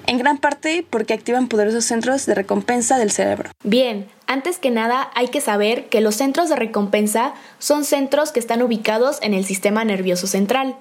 en 0.05 0.17
gran 0.17 0.37
parte 0.37 0.85
porque 0.89 1.13
activan 1.13 1.47
poderosos 1.47 1.85
centros 1.85 2.25
de 2.25 2.35
recompensa 2.35 2.97
del 2.97 3.11
cerebro. 3.11 3.51
Bien, 3.63 4.07
antes 4.25 4.57
que 4.57 4.71
nada 4.71 5.11
hay 5.15 5.27
que 5.27 5.41
saber 5.41 5.89
que 5.89 6.01
los 6.01 6.15
centros 6.15 6.49
de 6.49 6.55
recompensa 6.55 7.33
son 7.59 7.83
centros 7.83 8.31
que 8.31 8.39
están 8.39 8.61
ubicados 8.61 9.19
en 9.21 9.33
el 9.33 9.45
sistema 9.45 9.83
nervioso 9.83 10.27
central 10.27 10.75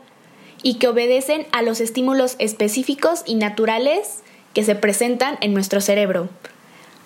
y 0.62 0.74
que 0.74 0.88
obedecen 0.88 1.46
a 1.52 1.62
los 1.62 1.80
estímulos 1.80 2.36
específicos 2.38 3.22
y 3.26 3.34
naturales 3.34 4.20
que 4.54 4.64
se 4.64 4.74
presentan 4.74 5.38
en 5.40 5.52
nuestro 5.52 5.80
cerebro. 5.80 6.28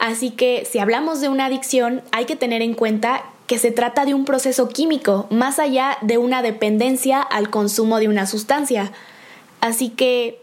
Así 0.01 0.31
que 0.31 0.67
si 0.69 0.79
hablamos 0.79 1.21
de 1.21 1.29
una 1.29 1.45
adicción, 1.45 2.03
hay 2.11 2.25
que 2.25 2.35
tener 2.35 2.63
en 2.63 2.75
cuenta 2.75 3.23
que 3.47 3.59
se 3.59 3.71
trata 3.71 4.07
de 4.07 4.15
un 4.15 4.25
proceso 4.25 4.69
químico, 4.69 5.27
más 5.31 5.59
allá 5.59 5.99
de 6.01 6.17
una 6.17 6.41
dependencia 6.41 7.21
al 7.21 7.51
consumo 7.51 7.99
de 7.99 8.09
una 8.09 8.27
sustancia. 8.27 8.93
Así 9.61 9.91
que 9.91 10.41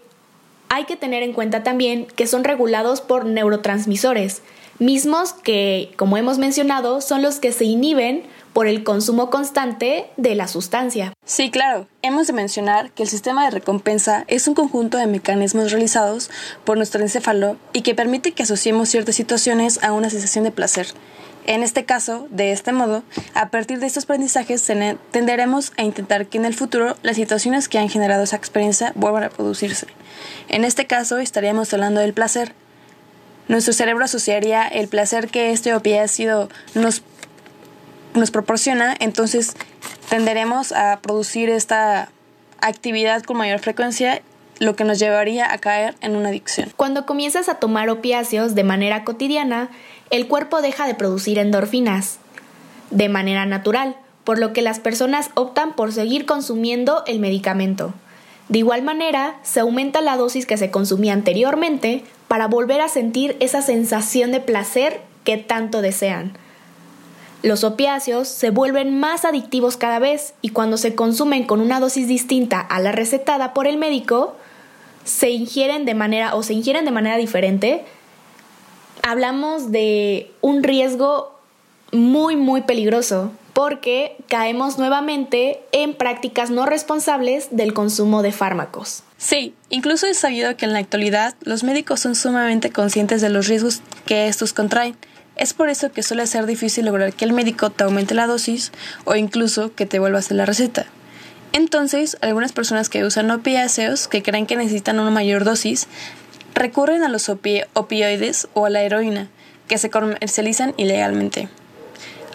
hay 0.70 0.86
que 0.86 0.96
tener 0.96 1.24
en 1.24 1.34
cuenta 1.34 1.64
también 1.64 2.06
que 2.06 2.28
son 2.28 2.44
regulados 2.44 3.02
por 3.02 3.26
neurotransmisores, 3.26 4.44
mismos 4.78 5.34
que, 5.34 5.92
como 5.96 6.18
hemos 6.18 6.38
mencionado, 6.38 7.02
son 7.02 7.24
los 7.24 7.40
que 7.40 7.52
se 7.52 7.66
inhiben 7.66 8.24
por 8.58 8.66
el 8.66 8.84
consumo 8.84 9.30
constante 9.30 10.10
de 10.18 10.34
la 10.34 10.48
sustancia. 10.48 11.14
Sí, 11.24 11.52
claro. 11.52 11.88
Hemos 12.02 12.26
de 12.26 12.34
mencionar 12.34 12.90
que 12.90 13.04
el 13.04 13.08
sistema 13.08 13.46
de 13.46 13.52
recompensa 13.52 14.26
es 14.28 14.48
un 14.48 14.56
conjunto 14.56 14.98
de 14.98 15.06
mecanismos 15.06 15.72
realizados 15.72 16.32
por 16.66 16.76
nuestro 16.76 17.04
encéfalo 17.04 17.58
y 17.72 17.84
que 17.84 17.94
permite 17.94 18.32
que 18.32 18.42
asociemos 18.42 18.90
ciertas 18.90 19.14
situaciones 19.14 19.84
a 19.84 19.92
una 19.92 20.10
sensación 20.10 20.44
de 20.44 20.50
placer. 20.50 20.88
En 21.46 21.62
este 21.62 21.86
caso, 21.86 22.26
de 22.32 22.52
este 22.52 22.72
modo, 22.72 23.04
a 23.36 23.52
partir 23.52 23.78
de 23.78 23.86
estos 23.86 24.06
aprendizajes 24.06 24.66
tenderemos 25.12 25.72
a 25.78 25.84
intentar 25.84 26.26
que 26.26 26.40
en 26.40 26.46
el 26.46 26.56
futuro 26.56 26.98
las 27.04 27.16
situaciones 27.16 27.70
que 27.70 27.78
han 27.78 27.90
generado 27.90 28.24
esa 28.24 28.38
experiencia 28.38 28.92
vuelvan 28.96 29.26
a 29.26 29.30
producirse. 29.30 29.86
En 30.48 30.66
este 30.66 30.88
caso, 30.88 31.20
estaríamos 31.20 31.72
hablando 31.76 32.02
del 32.02 32.14
placer. 32.14 32.56
Nuestro 33.50 33.74
cerebro 33.74 34.06
asociaría 34.06 34.68
el 34.68 34.88
placer 34.88 35.28
que 35.28 35.52
este 35.52 35.76
opiácido 35.76 36.50
nos 36.74 37.04
nos 38.18 38.32
proporciona, 38.32 38.96
entonces 39.00 39.56
tenderemos 40.10 40.72
a 40.72 41.00
producir 41.02 41.50
esta 41.50 42.10
actividad 42.60 43.24
con 43.24 43.38
mayor 43.38 43.60
frecuencia 43.60 44.22
lo 44.60 44.76
que 44.76 44.84
nos 44.84 45.00
llevaría 45.00 45.52
a 45.52 45.58
caer 45.60 45.96
en 46.02 46.16
una 46.16 46.30
adicción. 46.30 46.72
Cuando 46.76 47.06
comienzas 47.06 47.50
a 47.50 47.56
tomar 47.56 47.90
opiáceos 47.90 48.56
de 48.56 48.64
manera 48.64 49.04
cotidiana, 49.04 49.70
el 50.10 50.28
cuerpo 50.28 50.62
deja 50.62 50.88
de 50.88 50.96
producir 50.96 51.38
endorfinas 51.38 52.18
de 52.90 53.10
manera 53.10 53.46
natural, 53.46 53.96
por 54.24 54.40
lo 54.40 54.54
que 54.54 54.62
las 54.62 54.80
personas 54.80 55.30
optan 55.36 55.74
por 55.74 55.94
seguir 55.94 56.26
consumiendo 56.26 57.04
el 57.06 57.20
medicamento. 57.20 57.94
De 58.50 58.60
igual 58.60 58.82
manera, 58.82 59.36
se 59.44 59.60
aumenta 59.60 60.02
la 60.02 60.18
dosis 60.18 60.46
que 60.46 60.58
se 60.58 60.72
consumía 60.72 61.14
anteriormente 61.14 62.04
para 62.28 62.48
volver 62.48 62.82
a 62.82 62.90
sentir 62.90 63.36
esa 63.40 63.62
sensación 63.62 64.32
de 64.32 64.40
placer 64.40 65.02
que 65.24 65.38
tanto 65.38 65.82
desean. 65.82 66.38
Los 67.44 67.64
opiáceos 67.64 68.28
se 68.28 68.50
vuelven 68.50 69.00
más 69.00 69.26
adictivos 69.26 69.78
cada 69.78 70.00
vez 70.00 70.34
y 70.42 70.50
cuando 70.50 70.78
se 70.78 70.96
consumen 70.96 71.46
con 71.46 71.62
una 71.62 71.80
dosis 71.80 72.08
distinta 72.08 72.60
a 72.60 72.80
la 72.80 72.92
recetada 72.92 73.54
por 73.54 73.68
el 73.68 73.78
médico, 73.78 74.36
se 75.04 75.30
ingieren 75.30 75.86
de 75.86 75.94
manera 75.94 76.36
o 76.36 76.44
se 76.44 76.54
ingieren 76.54 76.86
de 76.86 76.92
manera 76.92 77.18
diferente, 77.18 77.86
hablamos 79.04 79.72
de 79.72 80.32
un 80.42 80.64
riesgo 80.64 81.38
muy 81.92 82.36
muy 82.36 82.62
peligroso 82.62 83.32
porque 83.54 84.18
caemos 84.28 84.78
nuevamente 84.78 85.62
en 85.72 85.96
prácticas 85.96 86.52
no 86.52 86.66
responsables 86.66 87.48
del 87.50 87.74
consumo 87.74 88.22
de 88.22 88.32
fármacos. 88.32 89.04
Sí, 89.18 89.56
incluso 89.70 90.06
es 90.06 90.18
sabido 90.18 90.56
que 90.58 90.66
en 90.66 90.74
la 90.74 90.80
actualidad 90.80 91.34
los 91.42 91.64
médicos 91.64 92.02
son 92.02 92.14
sumamente 92.14 92.70
conscientes 92.70 93.20
de 93.22 93.30
los 93.30 93.48
riesgos 93.48 93.82
que 94.06 94.28
estos 94.28 94.54
contraen 94.54 94.96
es 95.38 95.54
por 95.54 95.70
eso 95.70 95.92
que 95.92 96.04
suele 96.04 96.28
ser 96.28 96.46
difícil 96.46 96.86
lograr 96.86 97.14
que 97.14 97.26
el 97.26 97.34
médico 97.34 97.70
te 97.70 97.84
aumente 97.84 98.14
la 98.14 98.28
dosis 98.28 98.72
o 99.06 99.16
incluso 99.16 99.74
que 99.74 99.86
te 99.86 100.00
vuelva 100.00 100.20
a 100.20 100.34
la 100.34 100.46
receta. 100.46 100.86
Entonces, 101.54 102.18
algunas 102.22 102.52
personas 102.52 102.90
que 102.90 103.04
usan 103.06 103.32
opiáceos, 103.32 104.08
que 104.08 104.22
creen 104.22 104.46
que 104.46 104.58
necesitan 104.58 105.00
una 105.00 105.12
mayor 105.12 105.44
dosis, 105.44 105.88
recurren 106.54 107.04
a 107.04 107.10
los 107.10 107.30
opioides 107.30 108.48
o 108.54 108.66
a 108.66 108.70
la 108.70 108.82
heroína, 108.82 109.30
que 109.68 109.78
se 109.78 109.90
comercializan 109.90 110.74
ilegalmente. 110.78 111.50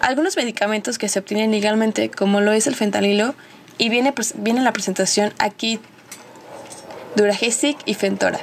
Algunos 0.01 0.35
medicamentos 0.35 0.97
que 0.97 1.09
se 1.09 1.19
obtienen 1.19 1.51
legalmente, 1.51 2.09
como 2.09 2.41
lo 2.41 2.51
es 2.51 2.67
el 2.67 2.75
fentanilo, 2.75 3.35
y 3.77 3.89
viene, 3.89 4.13
viene 4.35 4.59
en 4.59 4.65
la 4.65 4.73
presentación 4.73 5.33
aquí 5.39 5.79
Duragesic 7.15 7.77
y 7.85 7.93
Fentora. 7.93 8.39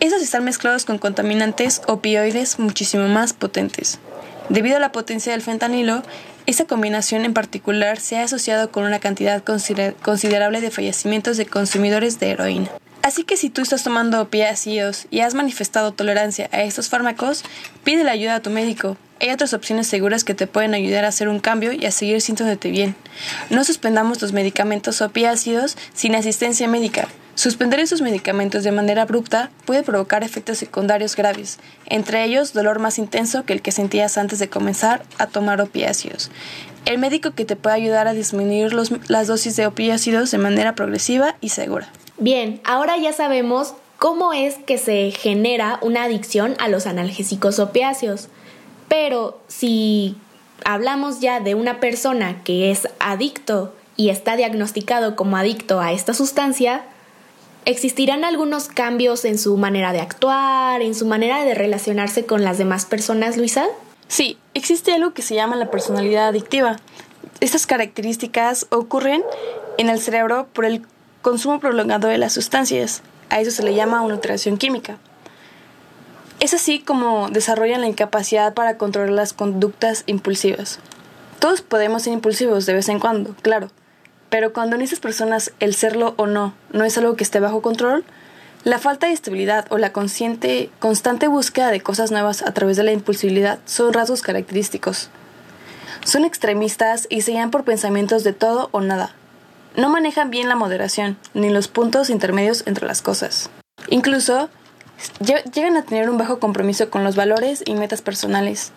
Estos 0.00 0.22
están 0.22 0.44
mezclados 0.44 0.84
con 0.84 0.98
contaminantes 0.98 1.82
opioides 1.88 2.60
muchísimo 2.60 3.08
más 3.08 3.32
potentes. 3.32 3.98
Debido 4.48 4.76
a 4.76 4.80
la 4.80 4.92
potencia 4.92 5.32
del 5.32 5.42
fentanilo, 5.42 6.04
esta 6.46 6.66
combinación 6.66 7.24
en 7.24 7.34
particular 7.34 7.98
se 7.98 8.16
ha 8.16 8.22
asociado 8.22 8.70
con 8.70 8.84
una 8.84 9.00
cantidad 9.00 9.42
considerable 9.42 10.60
de 10.60 10.70
fallecimientos 10.70 11.36
de 11.36 11.46
consumidores 11.46 12.20
de 12.20 12.30
heroína. 12.30 12.70
Así 13.02 13.24
que 13.24 13.36
si 13.36 13.50
tú 13.50 13.60
estás 13.60 13.82
tomando 13.82 14.20
opiáceos 14.20 15.08
y 15.10 15.20
has 15.20 15.34
manifestado 15.34 15.92
tolerancia 15.92 16.48
a 16.52 16.62
estos 16.62 16.88
fármacos, 16.88 17.42
pide 17.82 18.04
la 18.04 18.12
ayuda 18.12 18.36
a 18.36 18.42
tu 18.42 18.50
médico. 18.50 18.96
Hay 19.20 19.30
otras 19.30 19.52
opciones 19.52 19.88
seguras 19.88 20.22
que 20.22 20.34
te 20.34 20.46
pueden 20.46 20.74
ayudar 20.74 21.06
a 21.06 21.08
hacer 21.08 21.28
un 21.28 21.40
cambio 21.40 21.72
y 21.72 21.86
a 21.86 21.90
seguir 21.90 22.20
sintiéndote 22.20 22.70
bien. 22.70 22.94
No 23.50 23.64
suspendamos 23.64 24.22
los 24.22 24.32
medicamentos 24.32 25.02
opiáceos 25.02 25.76
sin 25.92 26.14
asistencia 26.14 26.68
médica. 26.68 27.08
Suspender 27.38 27.78
esos 27.78 28.02
medicamentos 28.02 28.64
de 28.64 28.72
manera 28.72 29.02
abrupta 29.02 29.52
puede 29.64 29.84
provocar 29.84 30.24
efectos 30.24 30.58
secundarios 30.58 31.14
graves, 31.14 31.60
entre 31.86 32.24
ellos 32.24 32.52
dolor 32.52 32.80
más 32.80 32.98
intenso 32.98 33.44
que 33.44 33.52
el 33.52 33.62
que 33.62 33.70
sentías 33.70 34.18
antes 34.18 34.40
de 34.40 34.48
comenzar 34.48 35.04
a 35.18 35.28
tomar 35.28 35.60
opiáceos. 35.60 36.32
El 36.84 36.98
médico 36.98 37.30
que 37.36 37.44
te 37.44 37.54
puede 37.54 37.76
ayudar 37.76 38.08
a 38.08 38.12
disminuir 38.12 38.72
las 38.72 39.28
dosis 39.28 39.54
de 39.54 39.68
opiáceos 39.68 40.32
de 40.32 40.38
manera 40.38 40.74
progresiva 40.74 41.36
y 41.40 41.50
segura. 41.50 41.92
Bien, 42.18 42.60
ahora 42.64 42.96
ya 42.96 43.12
sabemos 43.12 43.74
cómo 44.00 44.32
es 44.32 44.56
que 44.66 44.76
se 44.76 45.12
genera 45.12 45.78
una 45.80 46.02
adicción 46.02 46.56
a 46.58 46.66
los 46.66 46.88
analgésicos 46.88 47.60
opiáceos. 47.60 48.26
Pero 48.88 49.40
si 49.46 50.16
hablamos 50.64 51.20
ya 51.20 51.38
de 51.38 51.54
una 51.54 51.78
persona 51.78 52.42
que 52.42 52.72
es 52.72 52.88
adicto 52.98 53.76
y 53.94 54.08
está 54.08 54.34
diagnosticado 54.34 55.14
como 55.14 55.36
adicto 55.36 55.80
a 55.80 55.92
esta 55.92 56.14
sustancia, 56.14 56.82
¿Existirán 57.68 58.24
algunos 58.24 58.68
cambios 58.68 59.26
en 59.26 59.36
su 59.36 59.58
manera 59.58 59.92
de 59.92 60.00
actuar, 60.00 60.80
en 60.80 60.94
su 60.94 61.04
manera 61.04 61.44
de 61.44 61.54
relacionarse 61.54 62.24
con 62.24 62.42
las 62.42 62.56
demás 62.56 62.86
personas, 62.86 63.36
Luisa? 63.36 63.66
Sí, 64.08 64.38
existe 64.54 64.94
algo 64.94 65.12
que 65.12 65.20
se 65.20 65.34
llama 65.34 65.54
la 65.54 65.70
personalidad 65.70 66.28
adictiva. 66.28 66.76
Estas 67.40 67.66
características 67.66 68.66
ocurren 68.70 69.22
en 69.76 69.90
el 69.90 70.00
cerebro 70.00 70.48
por 70.54 70.64
el 70.64 70.80
consumo 71.20 71.60
prolongado 71.60 72.08
de 72.08 72.16
las 72.16 72.32
sustancias. 72.32 73.02
A 73.28 73.38
eso 73.38 73.50
se 73.50 73.62
le 73.62 73.74
llama 73.74 74.00
una 74.00 74.14
alteración 74.14 74.56
química. 74.56 74.96
Es 76.40 76.54
así 76.54 76.78
como 76.78 77.28
desarrollan 77.28 77.82
la 77.82 77.88
incapacidad 77.88 78.54
para 78.54 78.78
controlar 78.78 79.10
las 79.10 79.34
conductas 79.34 80.04
impulsivas. 80.06 80.78
Todos 81.38 81.60
podemos 81.60 82.04
ser 82.04 82.14
impulsivos 82.14 82.64
de 82.64 82.72
vez 82.72 82.88
en 82.88 82.98
cuando, 82.98 83.34
claro, 83.42 83.68
Pero 84.30 84.52
cuando 84.52 84.76
en 84.76 84.82
esas 84.82 85.00
personas 85.00 85.52
el 85.60 85.74
serlo 85.74 86.14
o 86.16 86.26
no 86.26 86.54
no 86.72 86.84
es 86.84 86.98
algo 86.98 87.16
que 87.16 87.24
esté 87.24 87.40
bajo 87.40 87.62
control, 87.62 88.04
la 88.64 88.78
falta 88.78 89.06
de 89.06 89.12
estabilidad 89.12 89.66
o 89.70 89.78
la 89.78 89.92
consciente, 89.92 90.70
constante 90.80 91.28
búsqueda 91.28 91.70
de 91.70 91.80
cosas 91.80 92.10
nuevas 92.10 92.42
a 92.42 92.52
través 92.52 92.76
de 92.76 92.82
la 92.82 92.92
impulsibilidad 92.92 93.60
son 93.66 93.92
rasgos 93.92 94.22
característicos. 94.22 95.10
Son 96.04 96.24
extremistas 96.24 97.06
y 97.08 97.22
se 97.22 97.32
guían 97.32 97.50
por 97.50 97.64
pensamientos 97.64 98.24
de 98.24 98.32
todo 98.32 98.68
o 98.72 98.80
nada. 98.80 99.14
No 99.76 99.88
manejan 99.88 100.30
bien 100.30 100.48
la 100.48 100.56
moderación, 100.56 101.16
ni 101.34 101.50
los 101.50 101.68
puntos 101.68 102.10
intermedios 102.10 102.64
entre 102.66 102.86
las 102.86 103.00
cosas. 103.00 103.48
Incluso, 103.88 104.48
llegan 105.54 105.76
a 105.76 105.84
tener 105.84 106.10
un 106.10 106.18
bajo 106.18 106.40
compromiso 106.40 106.90
con 106.90 107.04
los 107.04 107.14
valores 107.14 107.62
y 107.64 107.74
metas 107.74 108.02
personales. 108.02 108.72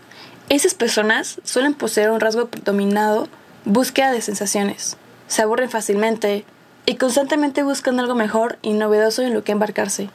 Esas 0.50 0.74
personas 0.74 1.42
suelen 1.44 1.74
poseer 1.74 2.12
un 2.12 2.20
rasgo 2.20 2.48
predominado, 2.48 3.28
búsqueda 3.66 4.12
de 4.12 4.22
sensaciones. 4.22 4.98
Se 5.32 5.42
aburren 5.42 5.70
fácilmente, 5.70 6.44
y 6.86 6.96
constantemente 6.96 7.64
buscan 7.64 8.02
algo 8.02 8.16
mejor 8.16 8.58
y 8.62 8.74
novedoso 8.74 9.22
en 9.22 9.34
lo 9.34 9.46
que 9.46 9.54
embarcarse. 9.54 10.10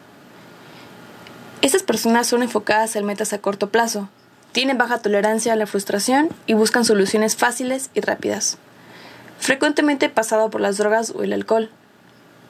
Estas 1.63 1.83
personas 1.83 2.27
son 2.27 2.43
enfocadas 2.43 2.97
en 2.97 3.07
metas 3.07 3.33
a 3.33 3.39
corto 3.39 3.71
plazo, 3.71 4.11
tienen 4.53 4.77
baja 4.77 4.99
tolerancia 4.99 5.55
a 5.55 5.57
la 5.57 5.67
frustración 5.67 6.29
y 6.47 6.53
buscan 6.53 6.85
soluciones 6.85 7.35
fáciles 7.35 7.89
y 7.95 8.03
rápidas. 8.03 8.59
Frecuentemente 9.39 10.11
pasado 10.11 10.51
por 10.51 10.61
las 10.61 10.77
drogas 10.77 11.09
o 11.17 11.23
el 11.23 11.33
alcohol. 11.33 11.71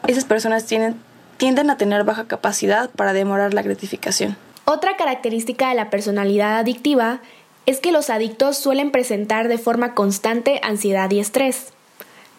Esas 0.09 0.25
personas 0.25 0.67
tienden 0.67 1.71
a 1.71 1.77
tener 1.77 2.03
baja 2.03 2.27
capacidad 2.27 2.91
para 2.91 3.13
demorar 3.13 3.55
la 3.55 3.63
gratificación. 3.63 4.37
Otra 4.65 4.97
característica 4.97 5.69
de 5.69 5.77
la 5.77 5.89
personalidad 5.89 6.59
adictiva 6.59 7.21
es 7.65 7.79
que 7.79 7.93
los 7.93 8.11
adictos 8.11 8.59
suelen 8.59 8.91
presentar 8.91 9.47
de 9.47 9.59
forma 9.59 9.95
constante 9.95 10.59
ansiedad 10.65 11.09
y 11.13 11.21
estrés. 11.21 11.73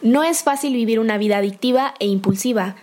No 0.01 0.23
es 0.23 0.43
fácil 0.43 0.73
vivir 0.73 0.99
una 0.99 1.17
vida 1.17 1.37
adictiva 1.37 1.93
e 1.99 2.05
impulsiva, 2.05 2.75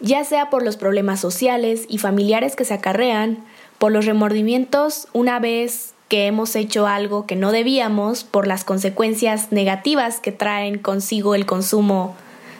ya 0.00 0.24
sea 0.24 0.50
por 0.50 0.62
los 0.62 0.76
problemas 0.76 1.20
sociales 1.20 1.86
y 1.88 1.98
familiares 1.98 2.56
que 2.56 2.64
se 2.64 2.74
acarrean, 2.74 3.44
por 3.78 3.92
los 3.92 4.04
remordimientos 4.04 5.08
una 5.12 5.38
vez 5.38 5.94
que 6.08 6.26
hemos 6.26 6.54
hecho 6.54 6.86
algo 6.86 7.26
que 7.26 7.36
no 7.36 7.52
debíamos, 7.52 8.24
por 8.24 8.46
las 8.46 8.64
consecuencias 8.64 9.52
negativas 9.52 10.20
que 10.20 10.32
traen 10.32 10.78
consigo 10.78 11.34
el 11.34 11.46
consumo 11.46 12.14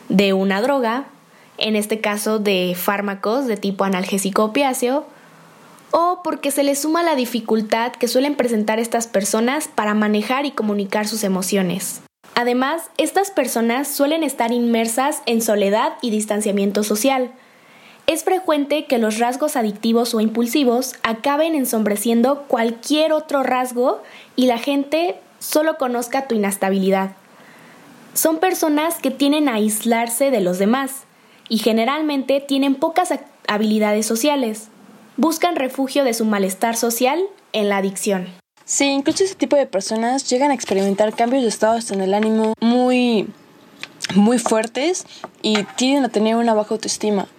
de 0.09 0.33
una 0.33 0.61
droga, 0.61 1.05
en 1.57 1.75
este 1.75 2.01
caso 2.01 2.39
de 2.39 2.75
fármacos 2.75 3.45
de 3.45 3.57
tipo 3.57 3.83
analgésico 3.83 4.45
opiáceo, 4.45 5.05
o 5.91 6.21
porque 6.23 6.51
se 6.51 6.63
les 6.63 6.79
suma 6.79 7.03
la 7.03 7.15
dificultad 7.15 7.93
que 7.93 8.07
suelen 8.07 8.35
presentar 8.35 8.79
estas 8.79 9.07
personas 9.07 9.67
para 9.67 9.93
manejar 9.93 10.45
y 10.45 10.51
comunicar 10.51 11.07
sus 11.07 11.23
emociones. 11.23 12.01
Además, 12.39 12.91
estas 12.99 13.31
personas 13.31 13.87
suelen 13.87 14.21
estar 14.21 14.51
inmersas 14.51 15.23
en 15.25 15.41
soledad 15.41 15.93
y 16.03 16.11
distanciamiento 16.11 16.83
social. 16.83 17.31
Es 18.05 18.23
frecuente 18.23 18.85
que 18.85 18.99
los 18.99 19.17
rasgos 19.17 19.55
adictivos 19.55 20.13
o 20.13 20.19
impulsivos 20.19 20.93
acaben 21.01 21.55
ensombreciendo 21.55 22.43
cualquier 22.43 23.11
otro 23.11 23.41
rasgo 23.41 24.03
y 24.35 24.45
la 24.45 24.59
gente 24.59 25.15
solo 25.39 25.79
conozca 25.79 26.27
tu 26.27 26.35
inestabilidad. 26.35 27.13
Son 28.13 28.37
personas 28.37 28.99
que 28.99 29.09
tienen 29.09 29.49
a 29.49 29.55
aislarse 29.55 30.29
de 30.29 30.41
los 30.41 30.59
demás 30.59 31.05
y 31.49 31.57
generalmente 31.57 32.39
tienen 32.39 32.75
pocas 32.75 33.15
habilidades 33.47 34.05
sociales. 34.05 34.67
Buscan 35.15 35.55
refugio 35.55 36.03
de 36.03 36.13
su 36.13 36.23
malestar 36.23 36.77
social 36.77 37.19
en 37.51 37.69
la 37.69 37.77
adicción. 37.77 38.27
Sí, 38.67 38.83
incluso 38.83 39.23
ese 39.23 39.35
tipo 39.35 39.55
de 39.55 39.65
personas 39.65 40.29
llegan 40.29 40.51
a 40.51 40.53
experimentar 40.53 41.15
cambios 41.15 41.41
de 41.41 41.47
estados 41.47 41.89
en 41.91 42.01
el 42.01 42.13
ánimo 42.13 42.53
muy, 42.59 43.29
muy 44.13 44.39
fuertes 44.39 45.05
y 45.41 45.63
tienden 45.77 46.03
a 46.03 46.09
tener 46.09 46.35
una 46.35 46.53
baja 46.53 46.73
autoestima. 46.73 47.29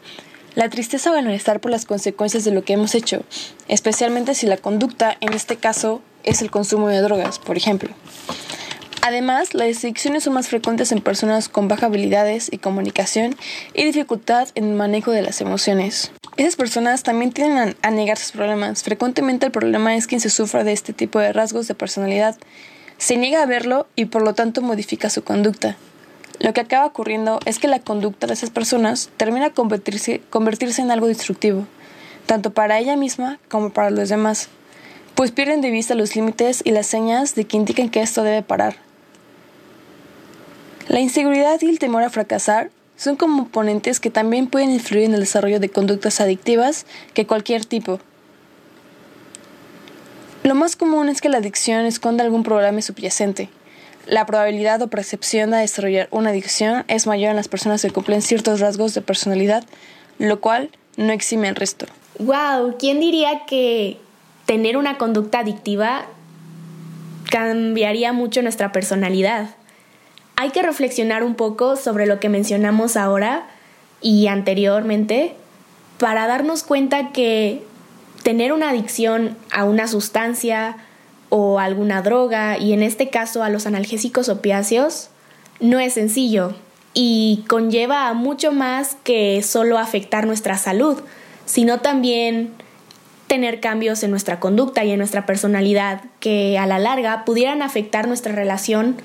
La 0.55 0.71
tristeza 0.71 1.13
o 1.13 1.17
el 1.17 1.27
malestar 1.27 1.61
por 1.61 1.71
las 1.71 1.85
consecuencias 1.85 2.45
de 2.45 2.51
lo 2.53 2.65
que 2.65 2.73
hemos 2.73 2.95
hecho, 2.95 3.25
especialmente 3.69 4.35
si 4.35 4.47
la 4.47 4.57
conducta, 4.57 5.19
en 5.21 5.35
este 5.35 5.57
caso, 5.57 6.01
es 6.25 6.41
el 6.41 6.51
consumo 6.51 6.89
de 6.89 7.03
drogas, 7.03 7.39
por 7.39 7.59
ejemplo. 7.59 7.91
Además, 9.03 9.55
las 9.55 9.85
adicciones 9.85 10.25
son 10.25 10.35
más 10.35 10.49
frecuentes 10.49 10.93
en 10.93 11.01
personas 11.01 11.49
con 11.49 11.69
baja 11.69 11.87
habilidades 11.87 12.49
y 12.53 12.59
comunicación 12.59 13.37
y 13.73 13.85
dificultad 13.85 14.49
en 14.55 14.65
el 14.65 14.75
manejo 14.75 15.13
de 15.13 15.23
las 15.23 15.41
emociones. 15.41 16.11
Esas 16.37 16.57
personas 16.57 17.03
también 17.03 17.33
tienden 17.33 17.77
a, 17.83 17.91
negar 17.91 18.19
sus 18.19 18.33
problemas. 18.33 18.83
Frecuentemente 18.83 19.47
el 19.47 19.53
problema 19.53 19.95
es 19.95 20.07
quien 20.07 20.21
se 20.21 20.31
sufra 20.31 20.65
de 20.65 20.73
este 20.73 20.93
tipo 20.93 21.19
de 21.19 21.33
rasgos 21.33 21.69
de 21.69 21.75
personalidad. 21.75 22.37
Se 22.97 23.17
niega 23.17 23.43
a 23.43 23.47
verlo 23.47 23.87
y 23.97 24.07
por 24.07 24.23
lo 24.23 24.35
tanto 24.35 24.63
modifica 24.63 25.11
su 25.11 25.23
conducta. 25.23 25.77
Lo 26.41 26.53
que 26.53 26.61
acaba 26.61 26.87
ocurriendo 26.87 27.41
es 27.47 27.59
que 27.59 27.67
la 27.67 27.81
conducta 27.81 28.27
de 28.27 28.35
esas 28.35 28.51
personas 28.51 29.11
termina 29.17 29.51
convertirse, 29.51 30.21
convertirse 30.31 30.83
en 30.83 30.91
algo 30.91 31.09
destructivo, 31.09 31.67
tanto 32.27 32.53
para 32.53 32.79
ella 32.79 32.97
misma 32.97 33.39
como 33.49 33.71
para 33.71 33.91
los 33.91 34.09
demás, 34.09 34.49
pues 35.15 35.33
pierden 35.33 35.61
de 35.61 35.71
vista 35.71 35.97
los 35.97 36.15
límites 36.15 36.63
y 36.65 36.71
las 36.71 36.87
señas 36.87 37.35
de 37.35 37.45
que 37.45 37.57
indican 37.57 37.89
que 37.89 38.03
esto 38.03 38.23
debe 38.23 38.43
parar. 38.43 38.88
La 40.89 41.01
inseguridad 41.01 41.61
y 41.61 41.69
el 41.69 41.79
temor 41.79 42.03
a 42.03 42.09
fracasar 42.09 42.71
son 42.97 43.17
componentes 43.17 44.01
que 44.01 44.11
también 44.11 44.47
pueden 44.47 44.71
influir 44.71 45.05
en 45.05 45.15
el 45.15 45.21
desarrollo 45.21 45.61
de 45.61 45.69
conductas 45.69 46.21
adictivas 46.21 46.87
que 47.13 47.27
cualquier 47.27 47.67
tipo. 47.67 48.01
Lo 50.45 50.55
más 50.55 50.77
común 50.77 51.11
es 51.11 51.21
que 51.21 51.29
la 51.29 51.39
adicción 51.39 51.85
esconda 51.85 52.25
algún 52.25 52.43
problema 52.43 52.81
subyacente. 52.81 53.51
La 54.07 54.25
probabilidad 54.25 54.81
o 54.81 54.89
percepción 54.89 55.51
de 55.51 55.59
desarrollar 55.59 56.09
una 56.11 56.31
adicción 56.31 56.85
es 56.89 57.07
mayor 57.07 57.31
en 57.31 57.37
las 57.37 57.49
personas 57.49 57.83
que 57.83 57.91
cumplen 57.91 58.23
ciertos 58.23 58.61
rasgos 58.61 58.95
de 58.95 59.03
personalidad, 59.03 59.65
lo 60.19 60.41
cual 60.41 60.71
no 60.97 61.13
exime 61.13 61.49
el 61.49 61.57
resto. 61.57 61.85
Wow, 62.19 62.77
¿quién 62.79 62.99
diría 62.99 63.43
que 63.47 63.99
tener 64.47 64.79
una 64.79 64.97
conducta 64.97 65.41
adictiva 65.41 66.07
cambiaría 67.31 68.15
mucho 68.15 68.41
nuestra 68.41 68.73
personalidad? 68.73 69.51
Hay 70.41 70.51
que 70.51 70.63
reflexionar 70.63 71.25
un 71.25 71.35
poco 71.35 71.75
sobre 71.75 72.07
lo 72.07 72.21
que 72.21 72.29
mencionamos 72.29 72.97
ahora 72.97 73.49
y 74.01 74.29
anteriormente 74.29 75.35
para 75.99 76.29
darnos 76.29 76.63
cuenta 76.63 77.11
que 77.11 77.65
tener 78.23 78.53
una 78.53 78.71
adicción 78.71 79.37
a 79.51 79.65
una 79.65 79.89
sustancia 79.89 80.77
o 81.29 81.59
alguna 81.59 82.03
droga, 82.03 82.57
y 82.57 82.73
en 82.73 82.85
este 82.85 83.11
caso 83.11 83.43
a 83.43 83.51
los 83.51 83.67
analgésicos 83.67 84.29
opiáceos, 84.29 85.11
no 85.59 85.81
es 85.81 85.95
sencillo 85.95 86.55
y 86.95 87.45
conlleva 87.49 88.07
a 88.07 88.15
mucho 88.15 88.53
más 88.53 88.97
que 89.03 89.43
solo 89.43 89.77
afectar 89.77 90.25
nuestra 90.25 90.57
salud, 90.57 91.01
sino 91.47 91.81
también 91.81 92.53
tener 93.27 93.59
cambios 93.59 94.05
en 94.05 94.13
nuestra 94.13 94.39
conducta 94.39 94.85
y 94.85 94.93
en 94.93 94.99
nuestra 94.99 95.27
personalidad 95.27 96.03
que 96.21 96.59
a 96.59 96.67
la 96.69 96.79
larga 96.79 97.25
pudieran 97.25 97.61
afectar 97.61 98.07
nuestra 98.07 98.33
relación 98.33 98.99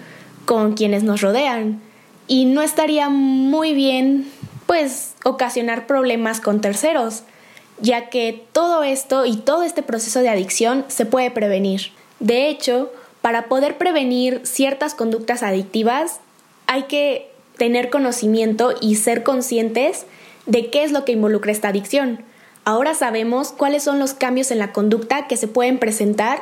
con 0.45 0.73
quienes 0.73 1.03
nos 1.03 1.21
rodean 1.21 1.81
y 2.27 2.45
no 2.45 2.61
estaría 2.61 3.09
muy 3.09 3.73
bien 3.73 4.29
pues 4.65 5.15
ocasionar 5.23 5.87
problemas 5.87 6.39
con 6.39 6.61
terceros, 6.61 7.23
ya 7.79 8.09
que 8.09 8.45
todo 8.53 8.83
esto 8.83 9.25
y 9.25 9.37
todo 9.37 9.63
este 9.63 9.83
proceso 9.83 10.21
de 10.21 10.29
adicción 10.29 10.85
se 10.87 11.05
puede 11.05 11.31
prevenir. 11.31 11.91
De 12.19 12.47
hecho, 12.49 12.91
para 13.21 13.45
poder 13.45 13.77
prevenir 13.77 14.41
ciertas 14.43 14.95
conductas 14.95 15.43
adictivas 15.43 16.19
hay 16.67 16.83
que 16.83 17.31
tener 17.57 17.89
conocimiento 17.89 18.73
y 18.81 18.95
ser 18.95 19.23
conscientes 19.23 20.05
de 20.45 20.69
qué 20.69 20.83
es 20.83 20.91
lo 20.91 21.05
que 21.05 21.11
involucra 21.11 21.51
esta 21.51 21.69
adicción. 21.69 22.23
Ahora 22.65 22.93
sabemos 22.93 23.51
cuáles 23.51 23.83
son 23.83 23.99
los 23.99 24.13
cambios 24.13 24.49
en 24.51 24.59
la 24.59 24.71
conducta 24.71 25.27
que 25.27 25.37
se 25.37 25.47
pueden 25.47 25.79
presentar 25.79 26.41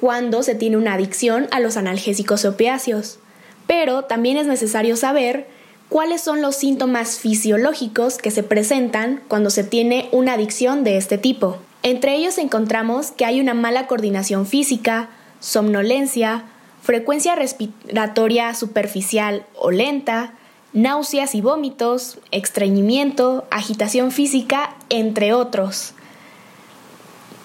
cuando 0.00 0.42
se 0.42 0.54
tiene 0.54 0.76
una 0.76 0.94
adicción 0.94 1.48
a 1.50 1.60
los 1.60 1.76
analgésicos 1.76 2.44
opiáceos 2.44 3.18
pero 3.66 4.02
también 4.02 4.36
es 4.36 4.46
necesario 4.46 4.96
saber 4.96 5.46
cuáles 5.88 6.20
son 6.20 6.42
los 6.42 6.56
síntomas 6.56 7.18
fisiológicos 7.18 8.18
que 8.18 8.30
se 8.30 8.42
presentan 8.42 9.22
cuando 9.28 9.50
se 9.50 9.64
tiene 9.64 10.08
una 10.12 10.34
adicción 10.34 10.84
de 10.84 10.96
este 10.96 11.18
tipo. 11.18 11.58
Entre 11.82 12.16
ellos 12.16 12.38
encontramos 12.38 13.12
que 13.12 13.24
hay 13.24 13.40
una 13.40 13.54
mala 13.54 13.86
coordinación 13.86 14.46
física, 14.46 15.08
somnolencia, 15.40 16.44
frecuencia 16.82 17.34
respiratoria 17.34 18.54
superficial 18.54 19.44
o 19.54 19.70
lenta, 19.70 20.34
náuseas 20.72 21.34
y 21.34 21.40
vómitos, 21.40 22.18
estreñimiento, 22.30 23.46
agitación 23.50 24.10
física, 24.10 24.74
entre 24.88 25.32
otros. 25.32 25.94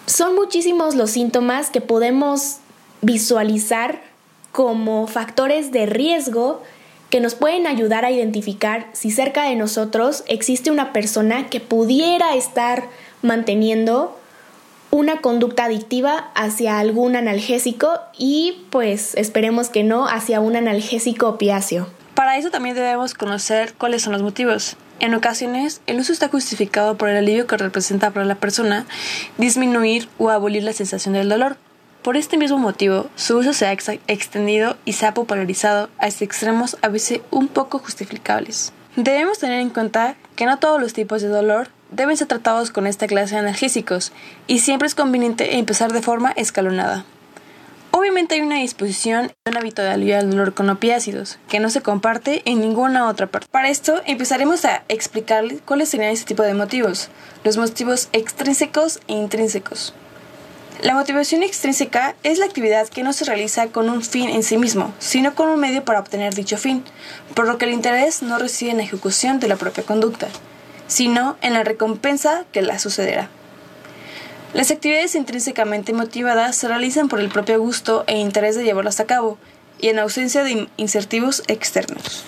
Son 0.06 0.36
muchísimos 0.36 0.96
los 0.96 1.12
síntomas 1.12 1.70
que 1.70 1.80
podemos 1.80 2.58
visualizar 3.02 4.02
como 4.52 5.08
factores 5.08 5.72
de 5.72 5.86
riesgo 5.86 6.62
que 7.10 7.20
nos 7.20 7.36
pueden 7.36 7.68
ayudar 7.68 8.06
a 8.06 8.12
identificar 8.12 8.88
si 8.94 9.12
cerca 9.12 9.44
de 9.44 9.56
nosotros 9.56 10.24
existe 10.28 10.72
una 10.72 10.94
persona 10.94 11.50
que 11.50 11.60
pudiera 11.60 12.36
estar 12.36 12.86
manteniendo 13.22 14.18
una 14.92 15.22
conducta 15.22 15.66
adictiva 15.66 16.32
hacia 16.36 16.80
algún 16.80 17.16
analgésico 17.16 18.00
y 18.18 18.66
pues 18.70 19.16
esperemos 19.16 19.70
que 19.70 19.84
no 19.84 20.08
hacia 20.08 20.40
un 20.42 20.56
analgésico 20.56 21.30
opiáceo. 21.30 21.88
Para 22.14 22.38
eso 22.38 22.52
también 22.52 22.76
debemos 22.76 23.14
conocer 23.14 23.74
cuáles 23.78 24.02
son 24.02 24.14
los 24.14 24.22
motivos. 24.22 24.76
En 25.00 25.16
ocasiones, 25.16 25.82
el 25.88 26.00
uso 26.00 26.14
está 26.14 26.28
justificado 26.28 26.96
por 26.96 27.10
el 27.10 27.18
alivio 27.18 27.48
que 27.48 27.58
representa 27.58 28.12
para 28.12 28.26
la 28.26 28.36
persona 28.36 28.86
disminuir 29.38 30.08
o 30.20 30.30
abolir 30.30 30.64
la 30.64 30.74
sensación 30.74 31.16
del 31.16 31.30
dolor. 31.30 31.58
Por 32.02 32.18
este 32.18 32.38
mismo 32.38 32.58
motivo, 32.58 33.10
su 33.16 33.38
uso 33.38 33.54
se 33.54 33.68
ha 33.68 33.72
extendido 33.72 34.76
y 34.86 34.94
se 34.94 35.06
ha 35.06 35.14
popularizado 35.14 35.90
hasta 36.00 36.24
extremos 36.24 36.76
a 36.82 36.88
veces 36.88 37.22
un 37.30 37.48
poco 37.48 37.78
justificables. 37.78 38.74
Debemos 38.96 39.38
tener 39.38 39.60
en 39.60 39.70
cuenta 39.70 40.16
que 40.36 40.48
no 40.48 40.58
todos 40.58 40.82
los 40.82 40.94
tipos 40.94 41.22
de 41.22 41.28
dolor 41.28 41.70
deben 41.92 42.18
ser 42.18 42.28
tratados 42.28 42.72
con 42.72 42.88
esta 42.88 43.06
clase 43.06 43.36
de 43.36 43.42
analgésicos 43.42 44.14
y 44.48 44.60
siempre 44.60 44.88
es 44.88 44.96
conveniente 44.96 45.60
empezar 45.60 45.94
de 45.94 46.02
forma 46.02 46.32
escalonada. 46.32 47.06
Obviamente 47.92 48.34
hay 48.34 48.42
una 48.42 48.56
disposición 48.56 49.32
y 49.46 49.50
un 49.52 49.58
hábito 49.58 49.84
de 49.84 49.90
aliviar 49.90 50.24
el 50.24 50.32
dolor 50.32 50.56
con 50.56 50.72
opiácidos, 50.72 51.38
que 51.50 51.60
no 51.60 51.70
se 51.70 51.82
comparte 51.82 52.42
en 52.46 52.62
ninguna 52.62 53.08
otra 53.08 53.28
parte. 53.28 53.48
Para 53.52 53.70
esto 53.70 54.02
empezaremos 54.08 54.66
a 54.66 54.84
explicar 54.88 55.44
cuáles 55.66 55.90
serían 55.90 56.12
este 56.12 56.26
tipo 56.26 56.42
de 56.42 56.56
motivos, 56.56 57.10
los 57.44 57.58
motivos 57.58 58.10
extrínsecos 58.12 59.02
e 59.08 59.14
intrínsecos. 59.14 59.94
La 60.82 60.96
motivación 60.96 61.44
extrínseca 61.44 62.16
es 62.24 62.40
la 62.40 62.46
actividad 62.46 62.88
que 62.88 63.04
no 63.04 63.14
se 63.14 63.26
realiza 63.26 63.68
con 63.68 63.88
un 63.88 64.02
fin 64.02 64.30
en 64.30 64.42
sí 64.42 64.58
mismo, 64.58 64.92
sino 64.98 65.36
con 65.36 65.48
un 65.48 65.60
medio 65.60 65.86
para 65.86 66.00
obtener 66.00 66.34
dicho 66.34 66.58
fin, 66.58 66.84
por 67.36 67.46
lo 67.46 67.60
que 67.60 67.66
el 67.66 67.74
interés 67.74 68.24
no 68.24 68.40
reside 68.40 68.72
en 68.72 68.78
la 68.78 68.84
ejecución 68.84 69.40
de 69.40 69.48
la 69.48 69.58
propia 69.58 69.84
conducta, 69.84 70.28
sino 70.88 71.38
en 71.42 71.54
la 71.54 71.64
recompensa 71.64 72.46
que 72.52 72.64
la 72.64 72.80
sucederá. 72.80 73.30
Las 74.56 74.72
actividades 74.72 75.14
intrínsecamente 75.14 75.94
motivadas 75.94 76.56
se 76.56 76.68
realizan 76.68 77.10
por 77.10 77.20
el 77.20 77.30
propio 77.30 77.62
gusto 77.62 78.04
e 78.08 78.18
interés 78.18 78.56
de 78.56 78.64
llevarlas 78.64 79.00
a 79.00 79.06
cabo, 79.06 79.38
y 79.80 79.90
en 79.90 80.00
ausencia 80.00 80.44
de 80.44 80.68
incentivos 80.78 81.44
externos. 81.48 82.26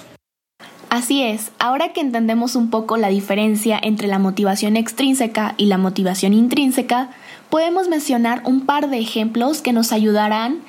Así 0.90 1.24
es, 1.24 1.50
ahora 1.58 1.92
que 1.92 2.02
entendemos 2.02 2.56
un 2.56 2.70
poco 2.70 2.98
la 2.98 3.08
diferencia 3.08 3.80
entre 3.82 4.08
la 4.08 4.20
motivación 4.20 4.78
extrínseca 4.78 5.56
y 5.58 5.66
la 5.66 5.80
motivación 5.80 6.34
intrínseca, 6.34 7.10
podemos 7.54 7.88
mencionar 7.88 8.42
un 8.46 8.66
par 8.66 8.90
de 8.90 8.98
ejemplos 8.98 9.62
que 9.62 9.74
nos 9.74 9.92
ayudarán 9.92 10.62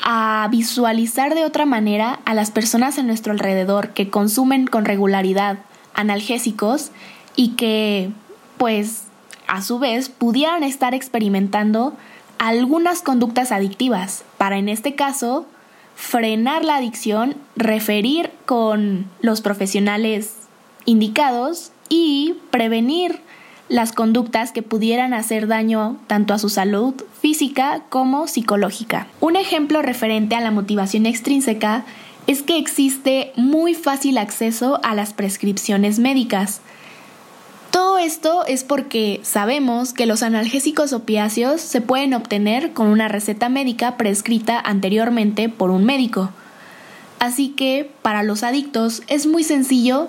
a 0.00 0.46
visualizar 0.48 1.34
de 1.34 1.44
otra 1.44 1.66
manera 1.66 2.20
a 2.24 2.34
las 2.34 2.52
personas 2.52 2.98
en 2.98 3.08
nuestro 3.08 3.32
alrededor 3.32 3.88
que 3.94 4.10
consumen 4.10 4.68
con 4.68 4.84
regularidad 4.84 5.58
analgésicos 5.92 6.92
y 7.34 7.56
que, 7.56 8.12
pues, 8.58 9.06
a 9.48 9.60
su 9.60 9.80
vez, 9.80 10.08
pudieran 10.08 10.62
estar 10.62 10.94
experimentando 10.94 11.94
algunas 12.38 13.02
conductas 13.02 13.50
adictivas 13.50 14.22
para, 14.38 14.56
en 14.56 14.68
este 14.68 14.94
caso, 14.94 15.46
frenar 15.96 16.64
la 16.64 16.76
adicción, 16.76 17.34
referir 17.56 18.30
con 18.46 19.10
los 19.20 19.40
profesionales 19.40 20.36
indicados 20.84 21.72
y 21.88 22.36
prevenir 22.52 23.20
las 23.68 23.92
conductas 23.92 24.52
que 24.52 24.62
pudieran 24.62 25.14
hacer 25.14 25.46
daño 25.46 25.96
tanto 26.06 26.34
a 26.34 26.38
su 26.38 26.48
salud 26.48 26.94
física 27.20 27.82
como 27.88 28.26
psicológica. 28.26 29.06
Un 29.20 29.36
ejemplo 29.36 29.80
referente 29.82 30.34
a 30.34 30.40
la 30.40 30.50
motivación 30.50 31.06
extrínseca 31.06 31.84
es 32.26 32.42
que 32.42 32.58
existe 32.58 33.32
muy 33.36 33.74
fácil 33.74 34.18
acceso 34.18 34.80
a 34.82 34.94
las 34.94 35.12
prescripciones 35.12 35.98
médicas. 35.98 36.60
Todo 37.70 37.98
esto 37.98 38.44
es 38.46 38.64
porque 38.64 39.20
sabemos 39.24 39.92
que 39.92 40.06
los 40.06 40.22
analgésicos 40.22 40.92
opiáceos 40.92 41.60
se 41.60 41.80
pueden 41.80 42.14
obtener 42.14 42.72
con 42.72 42.86
una 42.86 43.08
receta 43.08 43.48
médica 43.48 43.96
prescrita 43.96 44.60
anteriormente 44.60 45.48
por 45.48 45.70
un 45.70 45.84
médico. 45.84 46.30
Así 47.18 47.48
que 47.48 47.90
para 48.02 48.22
los 48.22 48.42
adictos 48.42 49.02
es 49.08 49.26
muy 49.26 49.42
sencillo 49.42 50.08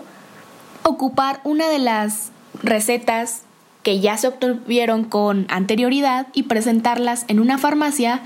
ocupar 0.84 1.40
una 1.44 1.68
de 1.68 1.80
las 1.80 2.30
recetas 2.62 3.45
que 3.86 4.00
ya 4.00 4.18
se 4.18 4.28
obtuvieron 4.28 5.04
con 5.04 5.46
anterioridad 5.48 6.26
y 6.34 6.44
presentarlas 6.44 7.24
en 7.28 7.40
una 7.40 7.60
farmacia 7.60 8.22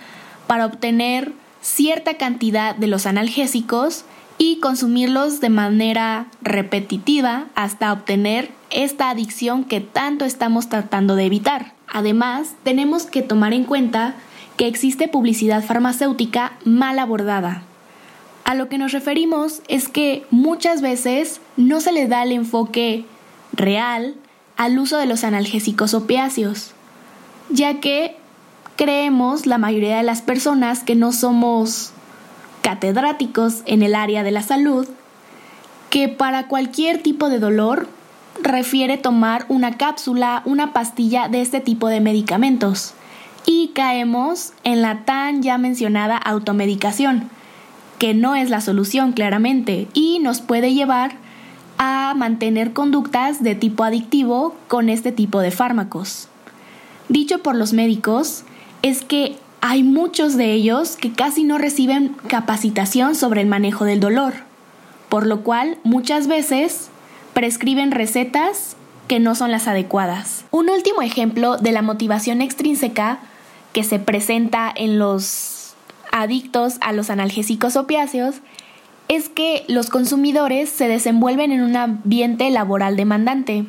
para 0.48 0.66
obtener 0.66 1.34
cierta 1.60 2.14
cantidad 2.14 2.76
de 2.76 2.88
los 2.88 3.06
analgésicos 3.06 4.06
y 4.38 4.62
consumirlos 4.62 5.42
de 5.42 5.50
manera 5.50 6.28
repetitiva 6.42 7.48
hasta 7.56 7.92
obtener 7.92 8.50
esta 8.70 9.10
adicción 9.10 9.66
que 9.66 9.82
tanto 9.82 10.24
estamos 10.24 10.70
tratando 10.70 11.18
de 11.18 11.26
evitar. 11.26 11.74
Además, 11.90 12.56
tenemos 12.64 13.04
que 13.04 13.22
tomar 13.22 13.52
en 13.52 13.66
cuenta 13.66 14.16
que 14.56 14.66
existe 14.66 15.10
publicidad 15.10 15.62
farmacéutica 15.62 16.54
mal 16.64 17.00
abordada. 17.00 17.64
A 18.46 18.56
lo 18.56 18.70
que 18.70 18.78
nos 18.78 18.94
referimos 18.94 19.62
es 19.68 19.90
que 19.90 20.26
muchas 20.32 20.82
veces 20.82 21.42
no 21.58 21.82
se 21.82 21.92
le 21.92 22.08
da 22.08 22.24
el 22.24 22.32
enfoque 22.32 23.04
real 23.52 24.16
al 24.60 24.78
uso 24.78 24.98
de 24.98 25.06
los 25.06 25.24
analgésicos 25.24 25.94
opiáceos, 25.94 26.74
ya 27.50 27.80
que 27.80 28.18
creemos 28.76 29.46
la 29.46 29.58
mayoría 29.58 29.96
de 29.96 30.04
las 30.04 30.22
personas 30.22 30.84
que 30.84 30.96
no 30.96 31.14
somos 31.14 31.94
catedráticos 32.62 33.64
en 33.66 33.84
el 33.84 33.96
área 33.96 34.22
de 34.22 34.32
la 34.32 34.44
salud, 34.44 34.86
que 35.90 36.10
para 36.10 36.48
cualquier 36.48 37.02
tipo 37.02 37.30
de 37.30 37.40
dolor 37.40 37.88
refiere 38.42 38.98
tomar 38.98 39.46
una 39.48 39.78
cápsula, 39.78 40.42
una 40.44 40.74
pastilla 40.74 41.30
de 41.30 41.40
este 41.40 41.62
tipo 41.62 41.88
de 41.88 42.02
medicamentos. 42.02 42.96
Y 43.46 43.70
caemos 43.70 44.52
en 44.66 44.82
la 44.82 45.06
tan 45.06 45.42
ya 45.42 45.58
mencionada 45.58 46.18
automedicación, 46.18 47.30
que 47.98 48.14
no 48.14 48.36
es 48.36 48.50
la 48.50 48.60
solución 48.60 49.14
claramente 49.14 49.88
y 49.94 50.20
nos 50.20 50.42
puede 50.42 50.74
llevar 50.74 51.29
a 51.80 52.14
mantener 52.16 52.74
conductas 52.74 53.42
de 53.42 53.56
tipo 53.56 53.84
adictivo 53.84 54.56
con 54.68 54.90
este 54.90 55.12
tipo 55.12 55.40
de 55.40 55.50
fármacos. 55.50 56.28
Dicho 57.08 57.40
por 57.40 57.56
los 57.56 57.74
médicos 57.74 58.44
es 58.84 59.04
que 59.04 59.38
hay 59.62 59.84
muchos 59.84 60.38
de 60.38 60.54
ellos 60.54 60.98
que 60.98 61.12
casi 61.12 61.44
no 61.44 61.58
reciben 61.58 62.16
capacitación 62.28 63.16
sobre 63.16 63.42
el 63.42 63.48
manejo 63.48 63.86
del 63.86 64.00
dolor, 64.00 64.34
por 65.08 65.26
lo 65.26 65.42
cual 65.42 65.78
muchas 65.84 66.28
veces 66.28 66.90
prescriben 67.34 67.92
recetas 67.92 68.76
que 69.08 69.20
no 69.20 69.34
son 69.34 69.52
las 69.52 69.68
adecuadas. 69.68 70.46
Un 70.52 70.70
último 70.70 71.02
ejemplo 71.02 71.58
de 71.58 71.72
la 71.72 71.82
motivación 71.82 72.42
extrínseca 72.42 73.20
que 73.74 73.84
se 73.84 74.00
presenta 74.00 74.72
en 74.74 75.00
los 75.00 75.74
adictos 76.12 76.78
a 76.82 76.92
los 76.92 77.10
analgésicos 77.10 77.76
opiáceos 77.76 78.36
es 79.10 79.28
que 79.28 79.66
los 79.68 79.90
consumidores 79.90 80.70
se 80.70 80.88
desenvuelven 80.88 81.52
en 81.52 81.64
un 81.64 81.76
ambiente 81.76 82.50
laboral 82.52 82.96
demandante. 82.96 83.66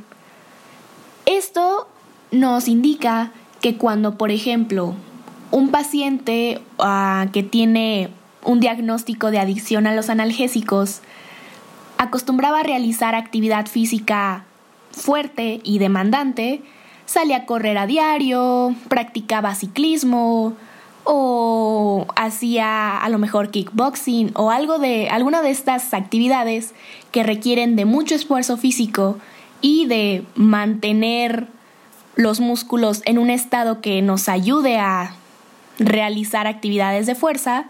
Esto 1.26 1.88
nos 2.30 2.68
indica 2.68 3.32
que 3.60 3.76
cuando, 3.76 4.16
por 4.16 4.30
ejemplo, 4.30 4.94
un 5.50 5.70
paciente 5.70 6.60
ah, 6.78 7.26
que 7.32 7.42
tiene 7.42 8.10
un 8.44 8.60
diagnóstico 8.60 9.30
de 9.30 9.38
adicción 9.38 9.86
a 9.86 9.94
los 9.94 10.10
analgésicos 10.10 11.00
acostumbraba 11.98 12.60
a 12.60 12.62
realizar 12.62 13.14
actividad 13.14 13.66
física 13.66 14.44
fuerte 14.92 15.60
y 15.64 15.78
demandante, 15.78 16.62
salía 17.06 17.38
a 17.38 17.46
correr 17.46 17.78
a 17.78 17.86
diario, 17.86 18.74
practicaba 18.88 19.54
ciclismo, 19.54 20.54
o 21.04 22.06
hacía 22.16 22.98
a 22.98 23.08
lo 23.08 23.18
mejor 23.18 23.50
kickboxing 23.50 24.32
o 24.34 24.50
algo 24.50 24.78
de 24.78 25.08
alguna 25.08 25.42
de 25.42 25.50
estas 25.50 25.94
actividades 25.94 26.74
que 27.10 27.22
requieren 27.22 27.76
de 27.76 27.84
mucho 27.84 28.14
esfuerzo 28.14 28.56
físico 28.56 29.18
y 29.60 29.86
de 29.86 30.24
mantener 30.34 31.48
los 32.16 32.40
músculos 32.40 33.02
en 33.04 33.18
un 33.18 33.30
estado 33.30 33.80
que 33.80 34.02
nos 34.02 34.28
ayude 34.28 34.78
a 34.78 35.14
realizar 35.78 36.46
actividades 36.46 37.06
de 37.06 37.14
fuerza, 37.14 37.66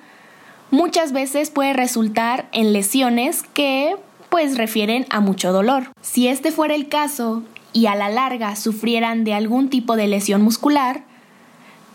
muchas 0.71 1.13
veces 1.13 1.51
puede 1.51 1.73
resultar 1.73 2.49
en 2.53 2.73
lesiones 2.73 3.43
que 3.55 3.97
pues 4.29 4.57
refieren 4.57 5.07
a 5.11 5.21
mucho 5.21 5.53
dolor. 5.53 5.89
Si 6.01 6.29
este 6.29 6.53
fuera 6.53 6.75
el 6.75 6.89
caso 6.89 7.43
y 7.73 7.87
a 7.87 7.95
la 7.95 8.09
larga 8.09 8.57
sufrieran 8.57 9.25
de 9.25 9.35
algún 9.35 9.69
tipo 9.71 9.97
de 9.97 10.07
lesión 10.07 10.43
muscular, 10.43 11.05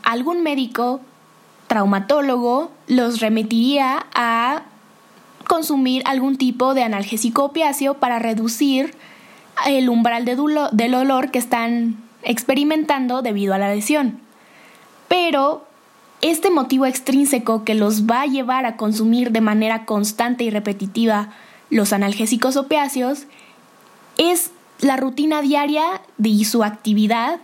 algún 0.03 0.43
médico 0.43 1.01
traumatólogo 1.67 2.71
los 2.87 3.19
remitiría 3.19 4.05
a 4.13 4.63
consumir 5.47 6.01
algún 6.05 6.37
tipo 6.37 6.73
de 6.73 6.83
analgésico 6.83 7.45
opiáceo 7.45 7.95
para 7.95 8.19
reducir 8.19 8.95
el 9.65 9.89
umbral 9.89 10.25
de 10.25 10.35
del 10.71 10.91
dolor 10.91 11.31
que 11.31 11.39
están 11.39 11.97
experimentando 12.23 13.21
debido 13.21 13.53
a 13.53 13.57
la 13.57 13.73
lesión. 13.73 14.19
Pero 15.07 15.65
este 16.21 16.49
motivo 16.49 16.85
extrínseco 16.85 17.63
que 17.63 17.75
los 17.75 18.05
va 18.05 18.21
a 18.21 18.25
llevar 18.25 18.65
a 18.65 18.77
consumir 18.77 19.31
de 19.31 19.41
manera 19.41 19.85
constante 19.85 20.43
y 20.43 20.49
repetitiva 20.49 21.29
los 21.69 21.93
analgésicos 21.93 22.57
opiáceos 22.57 23.25
es 24.17 24.51
la 24.79 24.97
rutina 24.97 25.41
diaria 25.41 26.01
de 26.17 26.43
su 26.43 26.63
actividad 26.63 27.39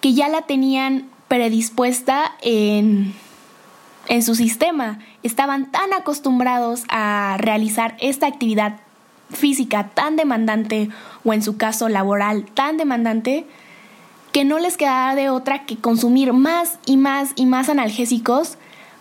que 0.00 0.12
ya 0.12 0.28
la 0.28 0.42
tenían 0.42 1.08
predispuesta 1.28 2.32
en 2.42 3.14
en 4.08 4.22
su 4.22 4.34
sistema 4.34 4.98
estaban 5.22 5.70
tan 5.70 5.92
acostumbrados 5.92 6.84
a 6.88 7.36
realizar 7.38 7.96
esta 8.00 8.26
actividad 8.26 8.76
física 9.30 9.90
tan 9.94 10.16
demandante 10.16 10.90
o 11.24 11.32
en 11.32 11.42
su 11.42 11.56
caso 11.56 11.88
laboral 11.88 12.44
tan 12.54 12.76
demandante 12.76 13.46
que 14.32 14.44
no 14.44 14.58
les 14.58 14.76
quedaba 14.76 15.14
de 15.14 15.30
otra 15.30 15.64
que 15.64 15.76
consumir 15.76 16.32
más 16.32 16.78
y 16.86 16.96
más 16.96 17.30
y 17.36 17.46
más 17.46 17.68
analgésicos 17.68 18.58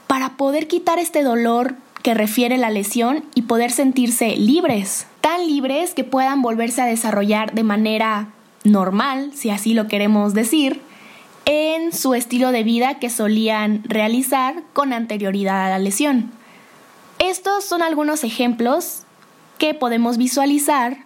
para 0.08 0.38
poder 0.38 0.68
quitar 0.68 1.00
este 1.00 1.24
dolor 1.24 1.76
que 2.04 2.14
refiere 2.14 2.58
la 2.58 2.70
lesión 2.70 3.24
y 3.34 3.44
poder 3.44 3.72
sentirse 3.72 4.36
libres, 4.36 5.08
tan 5.22 5.48
libres 5.48 5.94
que 5.94 6.04
puedan 6.04 6.42
volverse 6.42 6.82
a 6.82 6.86
desarrollar 6.86 7.54
de 7.54 7.64
manera 7.64 8.28
normal, 8.64 9.32
si 9.34 9.50
así 9.50 9.74
lo 9.74 9.88
queremos 9.88 10.34
decir, 10.34 10.82
en 11.46 11.94
su 11.94 12.14
estilo 12.14 12.52
de 12.52 12.64
vida 12.64 13.00
que 13.00 13.10
solían 13.10 13.84
realizar 13.86 14.64
con 14.74 14.94
anterioridad 14.94 15.66
a 15.66 15.70
la 15.70 15.80
lesión. 15.80 16.32
Estos 17.20 17.64
son 17.64 17.82
algunos 17.82 18.24
ejemplos 18.24 19.04
que 19.58 19.74
podemos 19.74 20.18
visualizar 20.18 20.98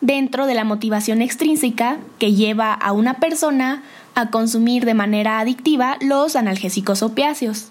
dentro 0.00 0.46
de 0.46 0.54
la 0.54 0.64
motivación 0.64 1.22
extrínseca 1.22 1.98
que 2.18 2.34
lleva 2.34 2.72
a 2.72 2.92
una 2.92 3.14
persona 3.14 3.82
a 4.14 4.30
consumir 4.30 4.84
de 4.84 4.94
manera 4.94 5.40
adictiva 5.40 5.96
los 6.00 6.36
analgésicos 6.36 7.02
opiáceos. 7.02 7.70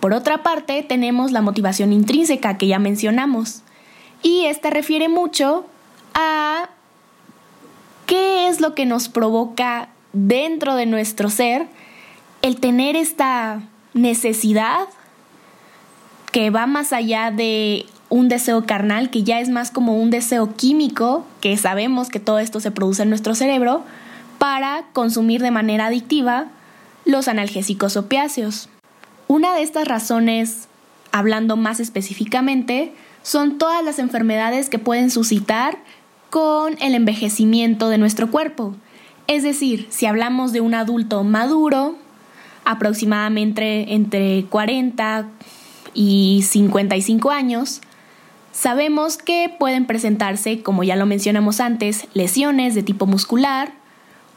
Por 0.00 0.14
otra 0.14 0.42
parte, 0.42 0.82
tenemos 0.82 1.32
la 1.32 1.42
motivación 1.42 1.92
intrínseca 1.92 2.56
que 2.56 2.66
ya 2.66 2.78
mencionamos, 2.78 3.62
y 4.22 4.46
esta 4.46 4.70
refiere 4.70 5.08
mucho 5.08 5.66
a 6.14 6.70
qué 8.06 8.48
es 8.48 8.60
lo 8.60 8.74
que 8.74 8.86
nos 8.86 9.08
provoca 9.08 9.88
dentro 10.12 10.74
de 10.74 10.86
nuestro 10.86 11.30
ser 11.30 11.66
el 12.42 12.56
tener 12.56 12.96
esta 12.96 13.62
necesidad 13.94 14.88
que 16.32 16.50
va 16.50 16.66
más 16.66 16.92
allá 16.92 17.30
de 17.30 17.86
un 18.08 18.28
deseo 18.28 18.66
carnal, 18.66 19.10
que 19.10 19.22
ya 19.22 19.40
es 19.40 19.48
más 19.48 19.70
como 19.70 19.96
un 19.96 20.10
deseo 20.10 20.54
químico, 20.56 21.24
que 21.40 21.56
sabemos 21.56 22.08
que 22.08 22.20
todo 22.20 22.38
esto 22.38 22.60
se 22.60 22.70
produce 22.70 23.02
en 23.02 23.08
nuestro 23.08 23.34
cerebro, 23.34 23.84
para 24.38 24.84
consumir 24.92 25.42
de 25.42 25.50
manera 25.50 25.86
adictiva 25.86 26.46
los 27.04 27.28
analgésicos 27.28 27.96
opiáceos. 27.96 28.68
Una 29.28 29.54
de 29.54 29.62
estas 29.62 29.86
razones, 29.86 30.68
hablando 31.12 31.56
más 31.56 31.78
específicamente, 31.78 32.92
son 33.22 33.58
todas 33.58 33.84
las 33.84 33.98
enfermedades 33.98 34.68
que 34.70 34.78
pueden 34.78 35.10
suscitar 35.10 35.78
con 36.30 36.76
el 36.80 36.94
envejecimiento 36.94 37.88
de 37.88 37.98
nuestro 37.98 38.30
cuerpo. 38.30 38.74
Es 39.30 39.44
decir, 39.44 39.86
si 39.90 40.06
hablamos 40.06 40.52
de 40.52 40.60
un 40.60 40.74
adulto 40.74 41.22
maduro, 41.22 41.94
aproximadamente 42.64 43.94
entre 43.94 44.44
40 44.46 45.28
y 45.94 46.42
55 46.42 47.30
años, 47.30 47.80
sabemos 48.50 49.18
que 49.18 49.54
pueden 49.56 49.86
presentarse, 49.86 50.64
como 50.64 50.82
ya 50.82 50.96
lo 50.96 51.06
mencionamos 51.06 51.60
antes, 51.60 52.08
lesiones 52.12 52.74
de 52.74 52.82
tipo 52.82 53.06
muscular 53.06 53.72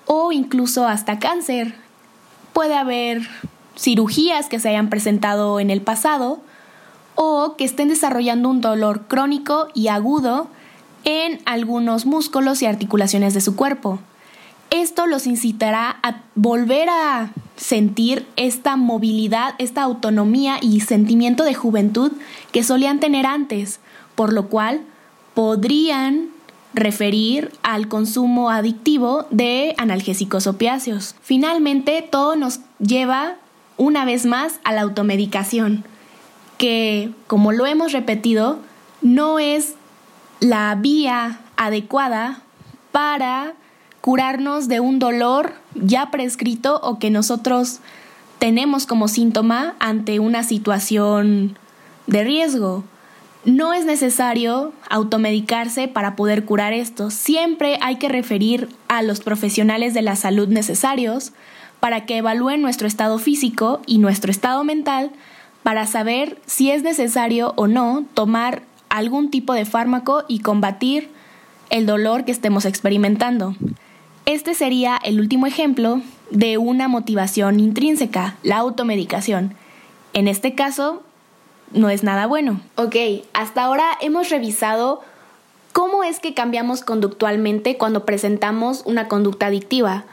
o 0.06 0.32
incluso 0.32 0.88
hasta 0.88 1.18
cáncer. 1.18 1.74
Puede 2.54 2.76
haber 2.76 3.28
cirugías 3.76 4.48
que 4.48 4.60
se 4.60 4.70
hayan 4.70 4.92
presentado 4.92 5.60
en 5.60 5.72
el 5.72 5.82
pasado 5.82 6.40
o 7.16 7.56
que 7.58 7.64
estén 7.64 7.88
desarrollando 7.88 8.48
un 8.48 8.62
dolor 8.62 9.08
crónico 9.08 9.70
y 9.74 9.88
agudo 9.88 10.50
en 11.04 11.40
algunos 11.46 12.06
músculos 12.06 12.62
y 12.62 12.68
articulaciones 12.68 13.34
de 13.34 13.42
su 13.42 13.56
cuerpo. 13.56 14.00
Esto 14.74 15.06
los 15.06 15.28
incitará 15.28 16.00
a 16.02 16.24
volver 16.34 16.90
a 16.90 17.30
sentir 17.56 18.26
esta 18.38 18.76
movilidad, 18.76 19.54
esta 19.60 19.84
autonomía 19.84 20.58
y 20.60 20.80
sentimiento 20.80 21.44
de 21.44 21.54
juventud 21.54 22.12
que 22.52 22.64
solían 22.64 23.00
tener 23.00 23.28
antes, 23.28 23.80
por 24.16 24.34
lo 24.34 24.48
cual 24.50 24.82
podrían 25.36 26.30
referir 26.74 27.52
al 27.62 27.88
consumo 27.88 28.50
adictivo 28.50 29.28
de 29.30 29.76
analgésicos 29.78 30.48
opiáceos. 30.48 31.14
Finalmente, 31.22 32.02
todo 32.02 32.36
nos 32.36 32.60
lleva 32.80 33.36
una 33.78 34.06
vez 34.06 34.26
más 34.26 34.60
a 34.64 34.72
la 34.72 34.82
automedicación, 34.82 35.86
que, 36.58 37.12
como 37.28 37.52
lo 37.52 37.68
hemos 37.68 37.92
repetido, 37.92 38.58
no 39.04 39.38
es 39.38 39.76
la 40.40 40.74
vía 40.74 41.42
adecuada 41.58 42.42
para 42.92 43.54
curarnos 44.04 44.68
de 44.68 44.82
un 44.82 45.00
dolor 45.00 45.54
ya 45.76 46.12
prescrito 46.12 46.78
o 46.84 47.00
que 47.00 47.10
nosotros 47.10 47.80
tenemos 48.38 48.86
como 48.86 49.08
síntoma 49.08 49.76
ante 49.80 50.20
una 50.20 50.44
situación 50.44 51.58
de 52.06 52.26
riesgo. 52.26 52.84
No 53.46 53.72
es 53.74 53.86
necesario 53.86 54.74
automedicarse 54.90 55.88
para 55.88 56.18
poder 56.18 56.44
curar 56.44 56.74
esto. 56.74 57.12
Siempre 57.12 57.78
hay 57.80 57.96
que 57.96 58.10
referir 58.10 58.68
a 58.90 59.04
los 59.04 59.22
profesionales 59.22 59.94
de 59.94 60.02
la 60.02 60.18
salud 60.18 60.50
necesarios 60.50 61.32
para 61.80 62.06
que 62.06 62.18
evalúen 62.18 62.62
nuestro 62.62 62.88
estado 62.88 63.20
físico 63.20 63.82
y 63.86 64.00
nuestro 64.00 64.32
estado 64.32 64.66
mental 64.66 65.12
para 65.64 65.88
saber 65.88 66.42
si 66.46 66.72
es 66.72 66.84
necesario 66.84 67.54
o 67.56 67.68
no 67.68 68.04
tomar 68.14 68.64
algún 68.90 69.32
tipo 69.32 69.54
de 69.54 69.64
fármaco 69.64 70.26
y 70.28 70.40
combatir 70.40 71.10
el 71.70 71.86
dolor 71.86 72.26
que 72.26 72.34
estemos 72.34 72.66
experimentando. 72.66 73.56
Este 74.26 74.54
sería 74.54 74.98
el 75.04 75.20
último 75.20 75.48
ejemplo 75.48 76.02
de 76.32 76.58
una 76.58 76.88
motivación 76.88 77.60
intrínseca, 77.60 78.38
la 78.44 78.58
automedicación. 78.58 79.56
En 80.14 80.28
este 80.28 80.56
caso, 80.56 81.04
no 81.72 81.90
es 81.90 82.04
nada 82.04 82.26
bueno. 82.28 82.62
Ok, 82.76 82.96
hasta 83.34 83.64
ahora 83.64 83.86
hemos 84.02 84.30
revisado 84.30 85.02
cómo 85.74 86.04
es 86.04 86.20
que 86.20 86.34
cambiamos 86.34 86.84
conductualmente 86.84 87.78
cuando 87.78 88.06
presentamos 88.06 88.84
una 88.86 89.08
conducta 89.08 89.48
adictiva. 89.48 90.06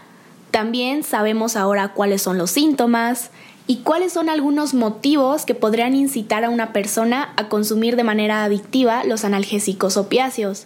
También 0.51 1.05
sabemos 1.05 1.55
ahora 1.57 1.93
cuáles 1.93 2.23
son 2.23 2.39
los 2.39 2.51
síntomas, 2.51 3.31
y 3.71 3.83
cuáles 3.83 4.13
son 4.13 4.29
algunos 4.29 4.75
motivos 4.75 5.47
que 5.47 5.55
podrían 5.55 5.95
incitar 5.95 6.45
a 6.45 6.51
una 6.51 6.73
persona 6.73 7.33
a 7.37 7.49
consumir 7.49 7.95
de 7.95 8.03
manera 8.03 8.43
adictiva 8.43 9.05
los 9.05 9.25
analgésicos 9.25 9.97
opiáceos. 9.97 10.65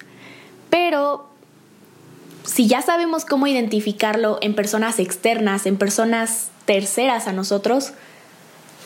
Pero 0.71 1.27
si 2.45 2.67
ya 2.67 2.83
sabemos 2.83 3.25
cómo 3.25 3.47
identificarlo 3.47 4.39
en 4.43 4.55
personas 4.55 4.99
externas, 4.99 5.67
en 5.67 5.77
personas 5.77 6.49
terceras 6.67 7.27
a 7.27 7.33
nosotros, 7.33 7.93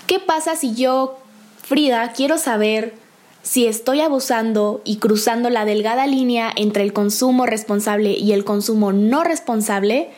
¿qué 0.06 0.20
pasa 0.20 0.56
si 0.56 0.74
yo, 0.74 1.18
Frida, 1.62 2.12
quiero 2.12 2.38
saber 2.38 2.94
si 3.42 3.66
estoy 3.66 4.00
abusando 4.00 4.80
y 4.84 4.96
cruzando 4.96 5.50
la 5.50 5.64
delgada 5.64 6.06
línea 6.06 6.50
entre 6.54 6.82
el 6.82 6.92
consumo 6.92 7.46
responsable 7.46 8.12
y 8.12 8.32
el 8.32 8.44
consumo 8.44 8.92
no 8.92 9.24
responsable 9.24 10.10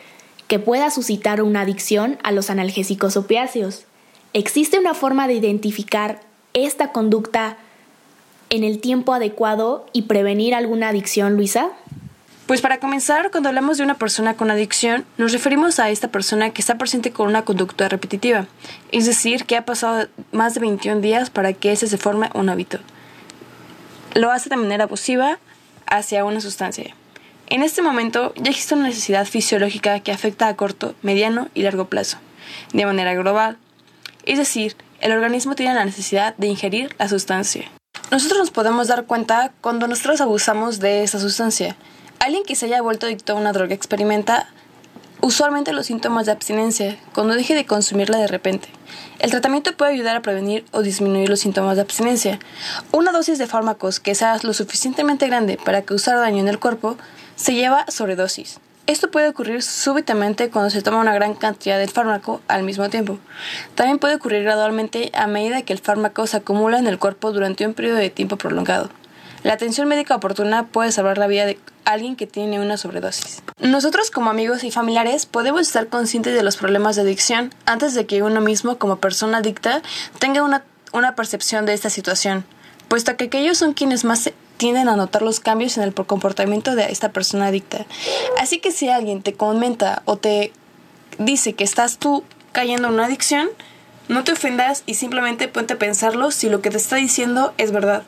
que 0.47 0.59
pueda 0.59 0.91
suscitar 0.91 1.41
una 1.41 1.61
adicción 1.61 2.19
a 2.23 2.31
los 2.31 2.49
analgésicos 2.49 3.17
opiáceos? 3.17 3.85
¿Existe 4.33 4.79
una 4.79 4.93
forma 4.93 5.27
de 5.27 5.33
identificar 5.33 6.21
esta 6.53 6.91
conducta 6.91 7.57
en 8.49 8.63
el 8.63 8.79
tiempo 8.79 9.13
adecuado 9.13 9.85
y 9.93 10.03
prevenir 10.03 10.53
alguna 10.53 10.89
adicción, 10.89 11.35
Luisa? 11.35 11.71
Pues 12.51 12.59
para 12.59 12.81
comenzar, 12.81 13.31
cuando 13.31 13.47
hablamos 13.47 13.77
de 13.77 13.85
una 13.85 13.93
persona 13.93 14.33
con 14.33 14.51
adicción, 14.51 15.05
nos 15.17 15.31
referimos 15.31 15.79
a 15.79 15.89
esta 15.89 16.09
persona 16.09 16.49
que 16.49 16.59
está 16.59 16.77
presente 16.77 17.13
con 17.13 17.29
una 17.29 17.45
conducta 17.45 17.87
repetitiva, 17.87 18.45
es 18.91 19.05
decir, 19.05 19.45
que 19.45 19.55
ha 19.55 19.63
pasado 19.63 20.09
más 20.33 20.53
de 20.53 20.59
21 20.59 20.99
días 20.99 21.29
para 21.29 21.53
que 21.53 21.71
ese 21.71 21.87
se 21.87 21.97
forme 21.97 22.29
un 22.33 22.49
hábito. 22.49 22.79
Lo 24.15 24.31
hace 24.31 24.49
de 24.49 24.57
manera 24.57 24.83
abusiva 24.83 25.39
hacia 25.85 26.25
una 26.25 26.41
sustancia. 26.41 26.93
En 27.47 27.63
este 27.63 27.81
momento 27.81 28.33
ya 28.35 28.51
existe 28.51 28.75
una 28.75 28.87
necesidad 28.87 29.25
fisiológica 29.25 30.01
que 30.01 30.11
afecta 30.11 30.49
a 30.49 30.55
corto, 30.57 30.93
mediano 31.03 31.47
y 31.53 31.61
largo 31.61 31.85
plazo, 31.85 32.17
de 32.73 32.85
manera 32.85 33.13
global, 33.13 33.59
es 34.25 34.37
decir, 34.37 34.75
el 34.99 35.13
organismo 35.13 35.55
tiene 35.55 35.73
la 35.73 35.85
necesidad 35.85 36.35
de 36.35 36.47
ingerir 36.47 36.93
la 36.99 37.07
sustancia. 37.07 37.71
Nosotros 38.11 38.39
nos 38.39 38.51
podemos 38.51 38.89
dar 38.89 39.05
cuenta 39.05 39.53
cuando 39.61 39.87
nosotros 39.87 40.19
abusamos 40.19 40.81
de 40.81 41.03
esa 41.03 41.17
sustancia. 41.17 41.77
Alguien 42.21 42.43
que 42.43 42.55
se 42.55 42.67
haya 42.67 42.83
vuelto 42.83 43.07
adicto 43.07 43.33
a 43.33 43.35
una 43.35 43.51
droga 43.51 43.73
experimenta 43.73 44.47
usualmente 45.21 45.73
los 45.73 45.87
síntomas 45.87 46.27
de 46.27 46.31
abstinencia 46.31 46.95
cuando 47.15 47.33
deje 47.33 47.55
de 47.55 47.65
consumirla 47.65 48.19
de 48.19 48.27
repente. 48.27 48.69
El 49.17 49.31
tratamiento 49.31 49.75
puede 49.75 49.93
ayudar 49.93 50.15
a 50.15 50.21
prevenir 50.21 50.63
o 50.69 50.83
disminuir 50.83 51.29
los 51.29 51.39
síntomas 51.39 51.77
de 51.77 51.81
abstinencia. 51.81 52.37
Una 52.91 53.11
dosis 53.11 53.39
de 53.39 53.47
fármacos 53.47 53.99
que 53.99 54.13
sea 54.13 54.37
lo 54.43 54.53
suficientemente 54.53 55.25
grande 55.25 55.57
para 55.57 55.81
causar 55.81 56.17
daño 56.17 56.41
en 56.41 56.47
el 56.47 56.59
cuerpo 56.59 56.95
se 57.35 57.55
lleva 57.55 57.87
sobredosis. 57.87 58.59
Esto 58.85 59.09
puede 59.09 59.27
ocurrir 59.27 59.63
súbitamente 59.63 60.51
cuando 60.51 60.69
se 60.69 60.83
toma 60.83 60.99
una 60.99 61.15
gran 61.15 61.33
cantidad 61.33 61.79
de 61.79 61.87
fármaco 61.87 62.39
al 62.47 62.61
mismo 62.61 62.87
tiempo. 62.91 63.17
También 63.73 63.97
puede 63.97 64.13
ocurrir 64.13 64.43
gradualmente 64.43 65.09
a 65.15 65.25
medida 65.25 65.63
que 65.63 65.73
el 65.73 65.79
fármaco 65.79 66.27
se 66.27 66.37
acumula 66.37 66.77
en 66.77 66.85
el 66.85 66.99
cuerpo 66.99 67.31
durante 67.31 67.65
un 67.65 67.73
periodo 67.73 67.97
de 67.97 68.11
tiempo 68.11 68.37
prolongado. 68.37 68.91
La 69.43 69.53
atención 69.53 69.87
médica 69.87 70.15
oportuna 70.15 70.67
puede 70.67 70.91
salvar 70.91 71.17
la 71.17 71.27
vida 71.27 71.45
de 71.45 71.59
alguien 71.85 72.15
que 72.15 72.27
tiene 72.27 72.59
una 72.59 72.77
sobredosis. 72.77 73.41
Nosotros 73.59 74.11
como 74.11 74.29
amigos 74.29 74.63
y 74.63 74.71
familiares 74.71 75.25
podemos 75.25 75.61
estar 75.61 75.87
conscientes 75.87 76.35
de 76.35 76.43
los 76.43 76.57
problemas 76.57 76.95
de 76.95 77.01
adicción 77.03 77.53
antes 77.65 77.95
de 77.95 78.05
que 78.05 78.21
uno 78.21 78.41
mismo 78.41 78.77
como 78.77 78.97
persona 78.97 79.39
adicta 79.39 79.81
tenga 80.19 80.43
una 80.43 80.63
una 80.93 81.15
percepción 81.15 81.65
de 81.65 81.73
esta 81.73 81.89
situación, 81.89 82.43
puesto 82.87 83.15
que 83.15 83.29
ellos 83.33 83.57
son 83.57 83.73
quienes 83.73 84.03
más 84.03 84.31
tienden 84.57 84.89
a 84.89 84.95
notar 84.95 85.21
los 85.21 85.39
cambios 85.39 85.77
en 85.77 85.83
el 85.83 85.93
comportamiento 85.93 86.75
de 86.75 86.91
esta 86.91 87.11
persona 87.11 87.47
adicta. 87.47 87.85
Así 88.39 88.59
que 88.59 88.71
si 88.71 88.89
alguien 88.89 89.23
te 89.23 89.33
comenta 89.33 90.03
o 90.05 90.17
te 90.17 90.51
dice 91.17 91.53
que 91.53 91.63
estás 91.63 91.97
tú 91.97 92.23
cayendo 92.51 92.89
en 92.89 92.95
una 92.95 93.05
adicción, 93.05 93.49
no 94.07 94.23
te 94.23 94.33
ofendas 94.33 94.83
y 94.85 94.95
simplemente 94.95 95.47
ponte 95.47 95.73
a 95.73 95.79
pensarlo 95.79 96.31
si 96.31 96.49
lo 96.49 96.61
que 96.61 96.69
te 96.69 96.77
está 96.77 96.97
diciendo 96.97 97.53
es 97.57 97.71
verdad. 97.71 98.03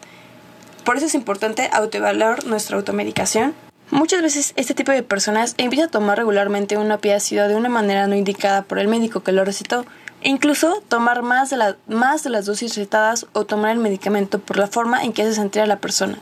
Por 0.83 0.97
eso 0.97 1.05
es 1.05 1.15
importante 1.15 1.69
autoevaluar 1.71 2.45
nuestra 2.45 2.77
automedicación. 2.77 3.53
Muchas 3.89 4.21
veces 4.21 4.53
este 4.55 4.73
tipo 4.73 4.91
de 4.91 5.03
personas 5.03 5.55
empieza 5.57 5.85
a 5.85 5.89
tomar 5.89 6.17
regularmente 6.17 6.77
una 6.77 6.99
ácido 7.15 7.47
de 7.47 7.55
una 7.55 7.69
manera 7.69 8.07
no 8.07 8.15
indicada 8.15 8.63
por 8.63 8.79
el 8.79 8.87
médico 8.87 9.21
que 9.21 9.31
lo 9.31 9.45
recetó, 9.45 9.85
e 10.21 10.29
incluso 10.29 10.81
tomar 10.87 11.21
más 11.21 11.49
de, 11.49 11.57
la, 11.57 11.75
más 11.87 12.23
de 12.23 12.29
las 12.29 12.45
dosis 12.45 12.75
recetadas 12.75 13.27
o 13.33 13.45
tomar 13.45 13.71
el 13.71 13.77
medicamento 13.77 14.39
por 14.39 14.57
la 14.57 14.67
forma 14.67 15.03
en 15.03 15.13
que 15.13 15.23
se 15.23 15.35
sentía 15.35 15.65
la 15.65 15.79
persona. 15.79 16.17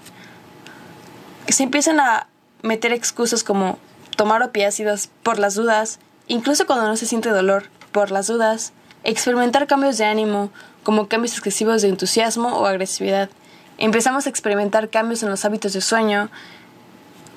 Se 1.48 1.64
empiezan 1.64 2.00
a 2.00 2.28
meter 2.62 2.94
excusas 2.94 3.44
como 3.44 3.78
tomar 4.18 4.42
opiácidos 4.44 5.10
por 5.24 5.40
las 5.40 5.56
dudas, 5.56 6.00
incluso 6.28 6.66
cuando 6.66 6.88
no 6.88 6.98
se 6.98 7.06
siente 7.06 7.30
dolor, 7.30 7.66
por 7.92 8.12
las 8.12 8.28
dudas, 8.28 8.74
experimentar 9.04 9.68
cambios 9.68 9.98
de 9.98 10.06
ánimo, 10.06 10.52
como 10.84 11.08
cambios 11.08 11.34
excesivos 11.34 11.82
de 11.82 11.90
entusiasmo 11.90 12.58
o 12.58 12.66
agresividad. 12.66 13.30
Empezamos 13.82 14.28
a 14.28 14.30
experimentar 14.30 14.92
cambios 14.92 15.24
en 15.24 15.30
los 15.32 15.44
hábitos 15.44 15.74
de 15.74 15.82
sueño, 15.82 16.30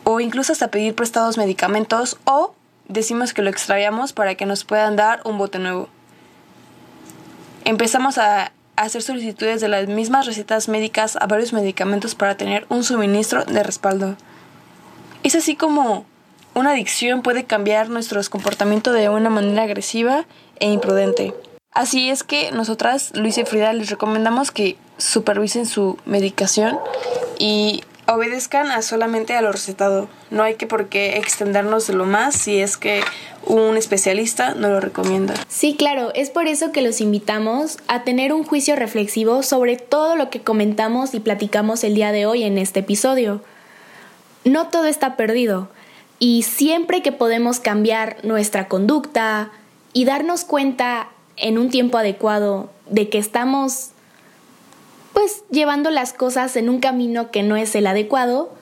o 0.04 0.20
incluso 0.20 0.52
hasta 0.52 0.68
pedir 0.68 0.94
prestados 0.94 1.38
medicamentos, 1.38 2.18
o 2.26 2.54
decimos 2.86 3.32
que 3.32 3.40
lo 3.40 3.48
extraviamos 3.48 4.12
para 4.12 4.34
que 4.34 4.44
nos 4.44 4.62
puedan 4.64 4.94
dar 4.94 5.22
un 5.24 5.38
bote 5.38 5.58
nuevo. 5.58 5.88
Empezamos 7.64 8.18
a 8.18 8.52
hacer 8.76 9.00
solicitudes 9.00 9.62
de 9.62 9.68
las 9.68 9.88
mismas 9.88 10.26
recetas 10.26 10.68
médicas 10.68 11.16
a 11.16 11.26
varios 11.26 11.54
medicamentos 11.54 12.14
para 12.14 12.36
tener 12.36 12.66
un 12.68 12.84
suministro 12.84 13.46
de 13.46 13.62
respaldo. 13.62 14.16
Es 15.22 15.34
así 15.34 15.56
como 15.56 16.04
una 16.52 16.72
adicción 16.72 17.22
puede 17.22 17.44
cambiar 17.44 17.88
nuestro 17.88 18.20
comportamiento 18.28 18.92
de 18.92 19.08
una 19.08 19.30
manera 19.30 19.62
agresiva 19.62 20.26
e 20.60 20.70
imprudente. 20.70 21.32
Así 21.74 22.08
es 22.08 22.22
que 22.22 22.52
nosotras, 22.52 23.10
Luis 23.14 23.36
y 23.36 23.44
Frida, 23.44 23.72
les 23.72 23.90
recomendamos 23.90 24.52
que 24.52 24.76
supervisen 24.96 25.66
su 25.66 25.98
medicación 26.06 26.78
y 27.38 27.82
obedezcan 28.06 28.70
a 28.70 28.80
solamente 28.80 29.34
a 29.34 29.42
lo 29.42 29.50
recetado. 29.50 30.08
No 30.30 30.44
hay 30.44 30.54
que 30.54 30.68
por 30.68 30.88
qué 30.88 31.16
extendernos 31.18 31.88
de 31.88 31.94
lo 31.94 32.04
más 32.04 32.36
si 32.36 32.60
es 32.60 32.76
que 32.76 33.02
un 33.42 33.76
especialista 33.76 34.54
no 34.54 34.68
lo 34.68 34.80
recomienda. 34.80 35.34
Sí, 35.48 35.74
claro, 35.74 36.12
es 36.14 36.30
por 36.30 36.46
eso 36.46 36.70
que 36.70 36.80
los 36.80 37.00
invitamos 37.00 37.78
a 37.88 38.04
tener 38.04 38.32
un 38.32 38.44
juicio 38.44 38.76
reflexivo 38.76 39.42
sobre 39.42 39.76
todo 39.76 40.14
lo 40.14 40.30
que 40.30 40.42
comentamos 40.42 41.12
y 41.14 41.20
platicamos 41.20 41.82
el 41.82 41.94
día 41.94 42.12
de 42.12 42.26
hoy 42.26 42.44
en 42.44 42.56
este 42.58 42.80
episodio. 42.80 43.42
No 44.44 44.68
todo 44.68 44.86
está 44.86 45.16
perdido 45.16 45.68
y 46.18 46.42
siempre 46.42 47.02
que 47.02 47.12
podemos 47.12 47.58
cambiar 47.58 48.18
nuestra 48.22 48.68
conducta 48.68 49.50
y 49.92 50.04
darnos 50.04 50.44
cuenta 50.44 51.08
en 51.36 51.58
un 51.58 51.70
tiempo 51.70 51.98
adecuado 51.98 52.70
de 52.88 53.08
que 53.08 53.18
estamos 53.18 53.90
pues 55.12 55.44
llevando 55.50 55.90
las 55.90 56.12
cosas 56.12 56.56
en 56.56 56.68
un 56.68 56.80
camino 56.80 57.30
que 57.30 57.42
no 57.42 57.56
es 57.56 57.74
el 57.76 57.86
adecuado, 57.86 58.52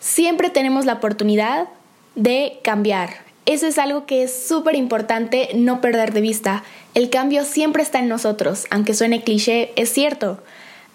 siempre 0.00 0.50
tenemos 0.50 0.86
la 0.86 0.94
oportunidad 0.94 1.68
de 2.14 2.58
cambiar. 2.64 3.10
Eso 3.44 3.66
es 3.66 3.78
algo 3.78 4.06
que 4.06 4.22
es 4.22 4.46
súper 4.46 4.74
importante 4.74 5.50
no 5.54 5.80
perder 5.80 6.12
de 6.12 6.20
vista. 6.20 6.64
El 6.94 7.10
cambio 7.10 7.44
siempre 7.44 7.82
está 7.82 7.98
en 7.98 8.08
nosotros, 8.08 8.66
aunque 8.70 8.94
suene 8.94 9.22
cliché, 9.22 9.72
es 9.76 9.90
cierto. 9.90 10.42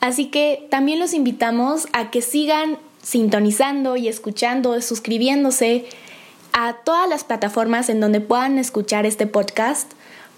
Así 0.02 0.26
que 0.26 0.68
también 0.70 1.00
los 1.00 1.14
invitamos 1.14 1.88
a 1.94 2.12
que 2.12 2.22
sigan 2.22 2.78
sintonizando 3.02 3.96
y 3.98 4.08
escuchando, 4.08 4.82
suscribiéndose 4.82 5.86
a 6.52 6.76
todas 6.84 7.08
las 7.10 7.24
plataformas 7.24 7.90
en 7.90 8.00
donde 8.00 8.22
puedan 8.22 8.60
escuchar 8.60 9.06
este 9.06 9.28
podcast, 9.28 9.92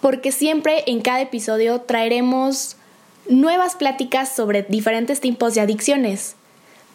porque 0.06 0.32
siempre 0.32 0.84
en 0.86 1.02
cada 1.02 1.22
episodio 1.22 1.82
traeremos 1.82 2.76
nuevas 3.28 3.74
pláticas 3.74 4.30
sobre 4.36 4.62
diferentes 4.62 5.20
tipos 5.20 5.56
de 5.56 5.62
adicciones. 5.62 6.36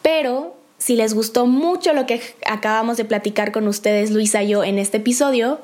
Pero 0.01 0.55
si 0.79 0.95
les 0.95 1.13
gustó 1.13 1.47
mucho 1.47 1.93
lo 1.93 2.07
que 2.07 2.23
acabamos 2.47 2.99
de 2.99 3.05
platicar 3.05 3.51
con 3.51 3.67
ustedes, 3.67 4.13
Luisa 4.13 4.45
y 4.45 4.51
yo, 4.51 4.63
en 4.63 4.79
este 4.79 4.99
episodio, 4.99 5.59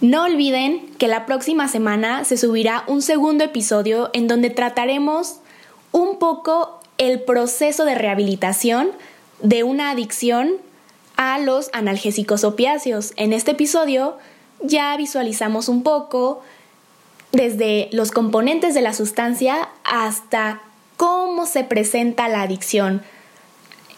no 0.00 0.22
olviden 0.22 0.88
que 0.96 1.08
la 1.08 1.26
próxima 1.26 1.68
semana 1.68 2.24
se 2.24 2.38
subirá 2.38 2.84
un 2.86 3.02
segundo 3.02 3.44
episodio 3.44 4.08
en 4.14 4.28
donde 4.28 4.48
trataremos 4.48 5.40
un 5.92 6.18
poco 6.18 6.80
el 6.96 7.20
proceso 7.20 7.84
de 7.84 7.96
rehabilitación 7.96 8.92
de 9.42 9.62
una 9.62 9.90
adicción 9.90 10.54
a 11.18 11.38
los 11.38 11.68
analgésicos 11.74 12.44
opiáceos. 12.44 13.12
En 13.16 13.34
este 13.34 13.50
episodio 13.50 14.16
ya 14.60 14.96
visualizamos 14.96 15.68
un 15.68 15.82
poco 15.82 16.42
desde 17.32 17.88
los 17.92 18.10
componentes 18.10 18.74
de 18.74 18.82
la 18.82 18.92
sustancia 18.92 19.68
hasta 19.84 20.62
cómo 20.96 21.46
se 21.46 21.64
presenta 21.64 22.28
la 22.28 22.42
adicción 22.42 23.02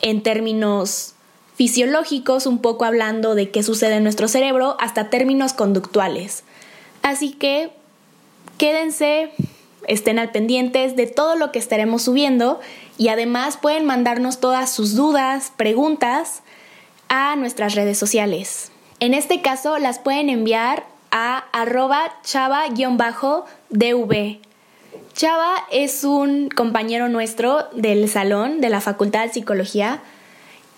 en 0.03 0.23
términos 0.23 1.15
fisiológicos, 1.55 2.47
un 2.47 2.61
poco 2.61 2.85
hablando 2.85 3.35
de 3.35 3.51
qué 3.51 3.63
sucede 3.63 3.97
en 3.97 4.03
nuestro 4.03 4.29
cerebro, 4.29 4.77
hasta 4.81 5.11
términos 5.11 5.53
conductuales. 5.53 6.43
Así 7.03 7.33
que 7.33 7.71
quédense, 8.59 9.31
estén 9.87 10.19
al 10.19 10.31
pendientes 10.31 10.97
de 10.97 11.07
todo 11.07 11.37
lo 11.37 11.53
que 11.53 11.59
estaremos 11.59 12.03
subiendo 12.03 12.61
y 12.99 13.09
además 13.09 13.57
pueden 13.57 13.85
mandarnos 13.85 14.41
todas 14.41 14.71
sus 14.71 14.95
dudas, 14.95 15.53
preguntas 15.57 16.43
a 17.09 17.37
nuestras 17.37 17.75
redes 17.75 17.99
sociales. 17.99 18.70
En 19.01 19.15
este 19.15 19.41
caso 19.41 19.79
las 19.79 19.99
pueden 19.99 20.29
enviar 20.29 20.85
a 21.11 21.45
arroba 21.53 22.13
chava-dv. 22.23 23.39
Chava 25.15 25.55
es 25.73 26.05
un 26.05 26.51
compañero 26.51 27.09
nuestro 27.09 27.67
del 27.73 28.11
salón 28.11 28.61
de 28.61 28.69
la 28.69 28.83
Facultad 28.83 29.23
de 29.23 29.33
Psicología 29.33 30.01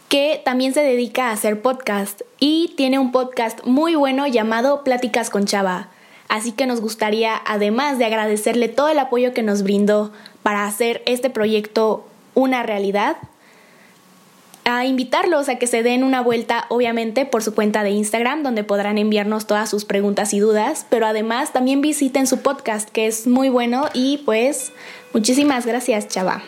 que 0.08 0.40
también 0.44 0.72
se 0.72 0.84
dedica 0.84 1.30
a 1.30 1.32
hacer 1.32 1.62
podcast 1.62 2.22
y 2.38 2.74
tiene 2.76 3.00
un 3.00 3.10
podcast 3.10 3.64
muy 3.64 3.96
bueno 3.96 4.28
llamado 4.28 4.84
Pláticas 4.84 5.28
con 5.28 5.46
Chava. 5.46 5.88
Así 6.28 6.52
que 6.52 6.66
nos 6.66 6.80
gustaría, 6.80 7.34
además 7.44 7.98
de 7.98 8.04
agradecerle 8.04 8.68
todo 8.68 8.88
el 8.88 9.00
apoyo 9.00 9.34
que 9.34 9.42
nos 9.42 9.64
brindó 9.64 10.12
para 10.44 10.64
hacer 10.64 11.02
este 11.06 11.28
proyecto 11.28 12.06
una 12.34 12.62
realidad, 12.62 13.16
a 14.64 14.84
invitarlos 14.86 15.48
a 15.48 15.56
que 15.56 15.66
se 15.66 15.82
den 15.82 16.04
una 16.04 16.20
vuelta, 16.20 16.66
obviamente, 16.68 17.26
por 17.26 17.42
su 17.42 17.54
cuenta 17.54 17.82
de 17.82 17.90
Instagram, 17.90 18.42
donde 18.42 18.64
podrán 18.64 18.98
enviarnos 18.98 19.46
todas 19.46 19.68
sus 19.70 19.84
preguntas 19.84 20.32
y 20.34 20.40
dudas, 20.40 20.86
pero 20.88 21.06
además 21.06 21.52
también 21.52 21.80
visiten 21.80 22.26
su 22.26 22.40
podcast, 22.40 22.88
que 22.90 23.06
es 23.06 23.26
muy 23.26 23.48
bueno 23.48 23.88
y 23.92 24.18
pues 24.24 24.72
muchísimas 25.12 25.66
gracias, 25.66 26.08
Chava. 26.08 26.42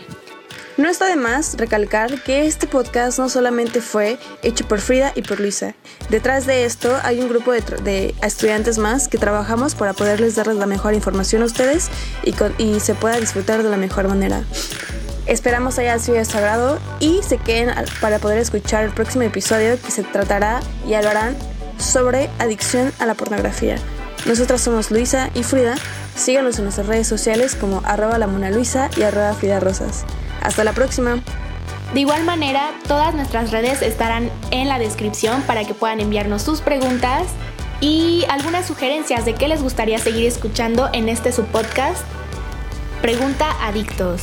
No 0.77 0.89
está 0.89 1.07
de 1.07 1.15
más 1.15 1.57
recalcar 1.57 2.21
que 2.23 2.47
este 2.47 2.67
podcast 2.67 3.21
no 3.21 3.29
solamente 3.29 3.81
fue 3.81 4.19
hecho 4.43 4.67
por 4.67 4.81
Frida 4.81 5.13
y 5.15 5.23
por 5.23 5.39
Luisa. 5.39 5.77
Detrás 6.11 6.47
de 6.47 6.65
esto 6.65 6.99
hay 7.05 7.21
un 7.21 7.29
grupo 7.29 7.53
de, 7.53 8.15
estudiantes 8.23 8.79
más 8.79 9.07
que 9.07 9.17
trabajamos 9.17 9.77
para 9.77 9.93
poderles 9.93 10.35
darles 10.35 10.57
la 10.57 10.67
mejor 10.67 10.95
información 10.95 11.43
a 11.43 11.45
ustedes 11.45 11.91
y, 12.25 12.35
y 12.59 12.81
se 12.81 12.95
pueda 12.95 13.21
disfrutar 13.21 13.63
de 13.63 13.71
la 13.71 13.77
mejor 13.77 14.09
manera. 14.09 14.43
Esperamos 15.27 15.79
haya 15.79 15.99
sido 15.99 16.19
de 16.19 16.25
su 16.27 16.37
agrado 16.37 16.79
y 17.01 17.23
se 17.23 17.39
queden 17.39 17.75
para 18.01 18.19
poder 18.19 18.39
escuchar 18.39 18.85
el 18.85 18.91
próximo 18.91 19.23
episodio 19.23 19.81
que 19.81 19.91
se 19.91 20.03
tratará 20.03 20.61
y 20.87 20.95
hablarán 20.95 21.35
sobre 21.79 22.29
adicción 22.39 22.93
a 22.99 23.07
la 23.07 23.15
pornografía. 23.15 23.77
Nosotras 24.27 24.61
somos 24.61 24.91
Luisa 24.91 25.31
y 25.35 25.43
Frida. 25.43 25.77
Síganos 26.15 26.59
en 26.59 26.65
nuestras 26.65 26.87
redes 26.87 27.07
sociales 27.07 27.57
como 27.57 27.81
arroba 27.85 28.19
la 28.19 28.27
Mona 28.27 28.51
Luisa 28.51 28.91
y 28.97 29.03
arroba 29.03 29.33
Frida 29.33 29.61
Rosas. 29.61 30.05
Hasta 30.43 30.63
la 30.63 30.73
próxima. 30.73 31.23
De 31.95 32.01
igual 32.01 32.25
manera, 32.25 32.73
todas 32.87 33.15
nuestras 33.15 33.51
redes 33.51 33.81
estarán 33.81 34.31
en 34.51 34.69
la 34.69 34.79
descripción 34.79 35.43
para 35.43 35.65
que 35.65 35.75
puedan 35.75 36.01
enviarnos 36.01 36.43
sus 36.43 36.61
preguntas 36.61 37.23
y 37.81 38.25
algunas 38.29 38.67
sugerencias 38.67 39.25
de 39.25 39.35
qué 39.35 39.49
les 39.49 39.63
gustaría 39.63 39.99
seguir 39.99 40.27
escuchando 40.27 40.91
en 40.93 41.09
este 41.09 41.33
subpodcast. 41.33 42.03
Pregunta 43.01 43.51
Adictos. 43.63 44.23